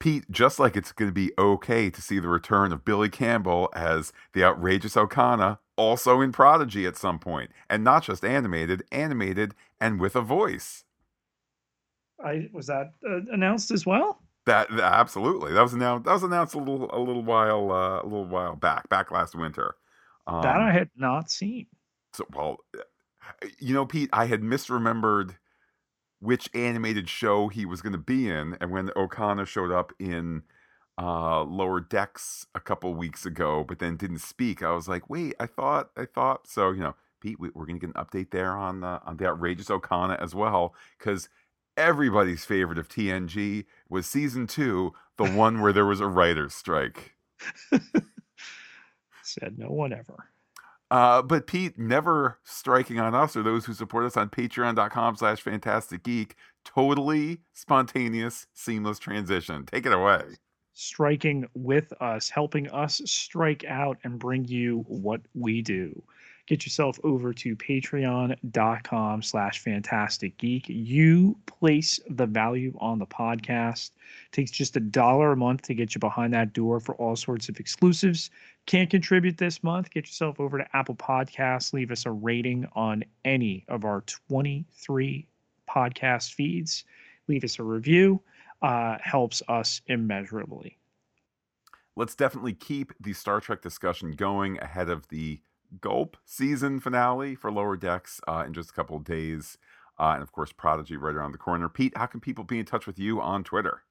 Pete, 0.00 0.30
just 0.30 0.58
like 0.58 0.76
it's 0.76 0.92
going 0.92 1.10
to 1.10 1.14
be 1.14 1.32
okay 1.38 1.90
to 1.90 2.00
see 2.00 2.18
the 2.18 2.28
return 2.28 2.72
of 2.72 2.86
Billy 2.86 3.10
Campbell 3.10 3.68
as 3.74 4.14
the 4.32 4.42
outrageous 4.42 4.94
Okona, 4.94 5.58
also 5.76 6.22
in 6.22 6.32
Prodigy 6.32 6.86
at 6.86 6.96
some 6.96 7.18
point, 7.18 7.50
and 7.68 7.84
not 7.84 8.04
just 8.04 8.24
animated, 8.24 8.82
animated 8.90 9.54
and 9.78 10.00
with 10.00 10.16
a 10.16 10.22
voice. 10.22 10.84
I 12.24 12.48
was 12.50 12.66
that 12.68 12.92
uh, 13.06 13.20
announced 13.30 13.70
as 13.70 13.84
well. 13.84 14.22
That, 14.46 14.70
that, 14.70 14.92
absolutely 14.92 15.52
that 15.52 15.62
was 15.62 15.74
announced. 15.74 16.06
That 16.06 16.12
was 16.12 16.22
announced 16.22 16.54
a 16.54 16.58
little 16.58 16.88
a 16.92 17.00
little 17.00 17.24
while 17.24 17.70
uh, 17.72 18.00
a 18.00 18.04
little 18.04 18.26
while 18.26 18.56
back, 18.56 18.88
back 18.88 19.10
last 19.10 19.34
winter. 19.34 19.74
Um, 20.26 20.42
that 20.42 20.56
I 20.56 20.72
had 20.72 20.90
not 20.96 21.30
seen. 21.30 21.66
So 22.12 22.26
well, 22.32 22.58
you 23.58 23.74
know, 23.74 23.86
Pete, 23.86 24.10
I 24.12 24.26
had 24.26 24.42
misremembered 24.42 25.34
which 26.20 26.48
animated 26.54 27.08
show 27.08 27.48
he 27.48 27.66
was 27.66 27.82
going 27.82 27.92
to 27.92 27.98
be 27.98 28.28
in. 28.28 28.56
And 28.60 28.70
when 28.70 28.88
Okona 28.88 29.46
showed 29.46 29.70
up 29.70 29.92
in 29.98 30.42
uh, 30.98 31.42
Lower 31.42 31.80
Decks 31.80 32.46
a 32.54 32.60
couple 32.60 32.94
weeks 32.94 33.26
ago, 33.26 33.64
but 33.66 33.78
then 33.78 33.96
didn't 33.96 34.20
speak, 34.20 34.62
I 34.62 34.72
was 34.72 34.88
like, 34.88 35.10
wait, 35.10 35.34
I 35.38 35.46
thought, 35.46 35.90
I 35.96 36.06
thought. 36.06 36.48
So, 36.48 36.70
you 36.70 36.80
know, 36.80 36.94
Pete, 37.20 37.38
we, 37.38 37.48
are 37.48 37.66
going 37.66 37.78
to 37.78 37.86
get 37.86 37.94
an 37.94 38.04
update 38.04 38.30
there 38.30 38.56
on 38.56 38.80
the, 38.80 39.00
on 39.04 39.18
the 39.18 39.26
outrageous 39.26 39.68
Okona 39.68 40.20
as 40.20 40.34
well, 40.34 40.74
because 40.98 41.28
everybody's 41.76 42.44
favorite 42.44 42.78
of 42.78 42.88
TNG 42.88 43.64
was 43.88 44.06
season 44.06 44.46
two, 44.46 44.92
the 45.16 45.30
one 45.30 45.60
where 45.60 45.72
there 45.72 45.86
was 45.86 46.00
a 46.00 46.06
writer's 46.06 46.54
strike. 46.54 47.14
Said 49.22 49.58
no 49.58 49.70
one 49.70 49.92
ever. 49.92 50.30
Uh, 50.90 51.20
but 51.20 51.46
Pete, 51.46 51.78
never 51.78 52.38
striking 52.44 53.00
on 53.00 53.14
us 53.14 53.36
or 53.36 53.42
those 53.42 53.64
who 53.64 53.74
support 53.74 54.04
us 54.04 54.16
on 54.16 54.30
patreon.com 54.30 55.16
slash 55.16 55.40
fantastic 55.40 56.02
geek. 56.04 56.36
Totally 56.64 57.40
spontaneous, 57.54 58.46
seamless 58.54 58.98
transition. 58.98 59.66
Take 59.66 59.86
it 59.86 59.92
away. 59.92 60.22
Striking 60.74 61.48
with 61.54 61.92
us, 62.00 62.28
helping 62.28 62.68
us 62.70 63.00
strike 63.04 63.64
out 63.64 63.98
and 64.04 64.18
bring 64.18 64.44
you 64.44 64.84
what 64.88 65.22
we 65.34 65.62
do 65.62 66.02
get 66.46 66.64
yourself 66.64 66.98
over 67.04 67.32
to 67.32 67.56
patreon.com 67.56 69.22
slash 69.22 69.58
fantastic 69.58 70.36
geek 70.38 70.64
you 70.68 71.36
place 71.46 72.00
the 72.08 72.26
value 72.26 72.72
on 72.78 72.98
the 72.98 73.06
podcast. 73.06 73.90
It 74.26 74.32
takes 74.32 74.50
just 74.50 74.76
a 74.76 74.80
dollar 74.80 75.32
a 75.32 75.36
month 75.36 75.62
to 75.62 75.74
get 75.74 75.94
you 75.94 75.98
behind 75.98 76.32
that 76.34 76.52
door 76.52 76.80
for 76.80 76.94
all 76.96 77.16
sorts 77.16 77.48
of 77.48 77.58
exclusives. 77.58 78.30
Can't 78.66 78.90
contribute 78.90 79.38
this 79.38 79.62
month? 79.62 79.90
Get 79.90 80.06
yourself 80.06 80.40
over 80.40 80.58
to 80.58 80.76
apple 80.76 80.96
podcasts. 80.96 81.72
Leave 81.72 81.90
us 81.90 82.06
a 82.06 82.10
rating 82.10 82.66
on 82.74 83.04
any 83.24 83.64
of 83.68 83.84
our 83.84 84.02
23 84.28 85.26
podcast 85.68 86.34
feeds. 86.34 86.84
Leave 87.28 87.44
us 87.44 87.58
a 87.58 87.62
review. 87.62 88.20
Uh, 88.62 88.96
helps 89.00 89.42
us 89.48 89.82
immeasurably. 89.86 90.78
Let's 91.94 92.14
definitely 92.14 92.54
keep 92.54 92.92
the 93.00 93.12
Star 93.12 93.40
Trek 93.40 93.62
discussion 93.62 94.12
going 94.12 94.58
ahead 94.60 94.88
of 94.88 95.08
the 95.08 95.40
Gulp 95.80 96.16
season 96.24 96.80
finale 96.80 97.34
for 97.34 97.50
Lower 97.50 97.76
Decks 97.76 98.20
uh, 98.26 98.44
in 98.46 98.52
just 98.52 98.70
a 98.70 98.72
couple 98.72 98.96
of 98.96 99.04
days. 99.04 99.58
Uh, 99.98 100.12
and 100.14 100.22
of 100.22 100.32
course, 100.32 100.52
Prodigy 100.52 100.96
right 100.96 101.14
around 101.14 101.32
the 101.32 101.38
corner. 101.38 101.68
Pete, 101.68 101.96
how 101.96 102.06
can 102.06 102.20
people 102.20 102.44
be 102.44 102.58
in 102.58 102.66
touch 102.66 102.86
with 102.86 102.98
you 102.98 103.20
on 103.20 103.44
Twitter? 103.44 103.82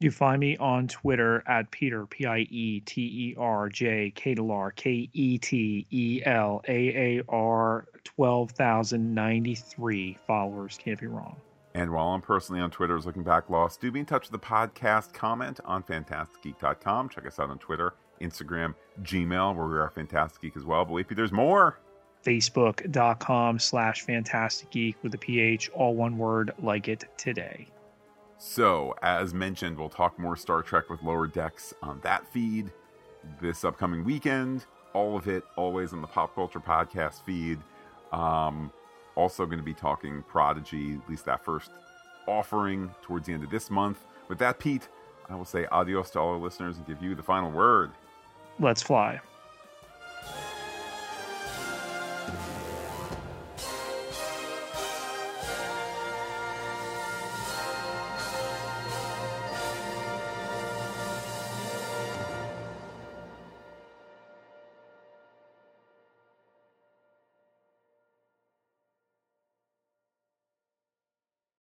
You 0.00 0.10
find 0.10 0.40
me 0.40 0.56
on 0.56 0.88
Twitter 0.88 1.44
at 1.46 1.70
Peter, 1.70 2.06
P 2.06 2.26
I 2.26 2.38
E 2.50 2.80
T 2.80 3.02
E 3.02 3.36
R 3.38 3.68
J 3.68 4.10
K 4.12 4.34
L 4.36 4.50
R 4.50 4.72
K 4.72 5.08
E 5.12 5.38
T 5.38 5.86
E 5.90 6.20
L 6.26 6.60
A 6.66 6.72
A 6.72 7.22
R 7.28 7.86
12,093 8.02 10.18
followers. 10.26 10.76
Can't 10.82 10.98
be 10.98 11.06
wrong. 11.06 11.36
And 11.74 11.92
while 11.92 12.08
I'm 12.08 12.20
personally 12.20 12.60
on 12.60 12.72
Twitter 12.72 12.96
as 12.96 13.06
Looking 13.06 13.22
Back 13.22 13.48
Lost, 13.48 13.80
do 13.80 13.92
be 13.92 14.00
in 14.00 14.06
touch 14.06 14.28
with 14.30 14.40
the 14.40 14.46
podcast. 14.46 15.12
Comment 15.12 15.60
on 15.64 15.84
fantasticgeek.com. 15.84 17.08
Check 17.08 17.26
us 17.26 17.38
out 17.38 17.50
on 17.50 17.58
Twitter 17.58 17.94
Instagram, 18.22 18.74
Gmail, 19.02 19.56
where 19.56 19.66
we 19.66 19.78
are 19.78 19.90
Fantastic 19.90 20.42
Geek 20.42 20.56
as 20.56 20.64
well. 20.64 20.84
But 20.84 20.92
wait, 20.92 21.06
there's 21.10 21.32
more. 21.32 21.78
Facebook.com 22.24 23.58
slash 23.58 24.02
Fantastic 24.02 24.70
Geek 24.70 24.96
with 25.02 25.14
a 25.14 25.18
PH, 25.18 25.70
all 25.70 25.94
one 25.94 26.16
word, 26.16 26.52
like 26.62 26.88
it 26.88 27.04
today. 27.16 27.66
So, 28.38 28.94
as 29.02 29.34
mentioned, 29.34 29.78
we'll 29.78 29.88
talk 29.88 30.18
more 30.18 30.36
Star 30.36 30.62
Trek 30.62 30.90
with 30.90 31.02
Lower 31.02 31.26
Decks 31.26 31.74
on 31.82 32.00
that 32.02 32.26
feed 32.32 32.72
this 33.40 33.64
upcoming 33.64 34.04
weekend. 34.04 34.66
All 34.94 35.16
of 35.16 35.28
it 35.28 35.44
always 35.56 35.92
on 35.92 36.00
the 36.00 36.08
Pop 36.08 36.34
Culture 36.34 36.60
Podcast 36.60 37.24
feed. 37.24 37.58
Um, 38.12 38.72
also, 39.14 39.46
going 39.46 39.58
to 39.58 39.64
be 39.64 39.74
talking 39.74 40.22
Prodigy, 40.22 40.94
at 40.94 41.08
least 41.08 41.24
that 41.26 41.44
first 41.44 41.70
offering 42.26 42.90
towards 43.02 43.26
the 43.26 43.32
end 43.32 43.44
of 43.44 43.50
this 43.50 43.70
month. 43.70 43.98
With 44.28 44.38
that, 44.38 44.58
Pete, 44.58 44.88
I 45.28 45.34
will 45.34 45.44
say 45.44 45.66
adios 45.66 46.10
to 46.10 46.20
all 46.20 46.30
our 46.30 46.38
listeners 46.38 46.76
and 46.76 46.86
give 46.86 47.02
you 47.02 47.14
the 47.14 47.22
final 47.22 47.50
word. 47.50 47.90
Let's 48.60 48.82
fly. 48.82 49.20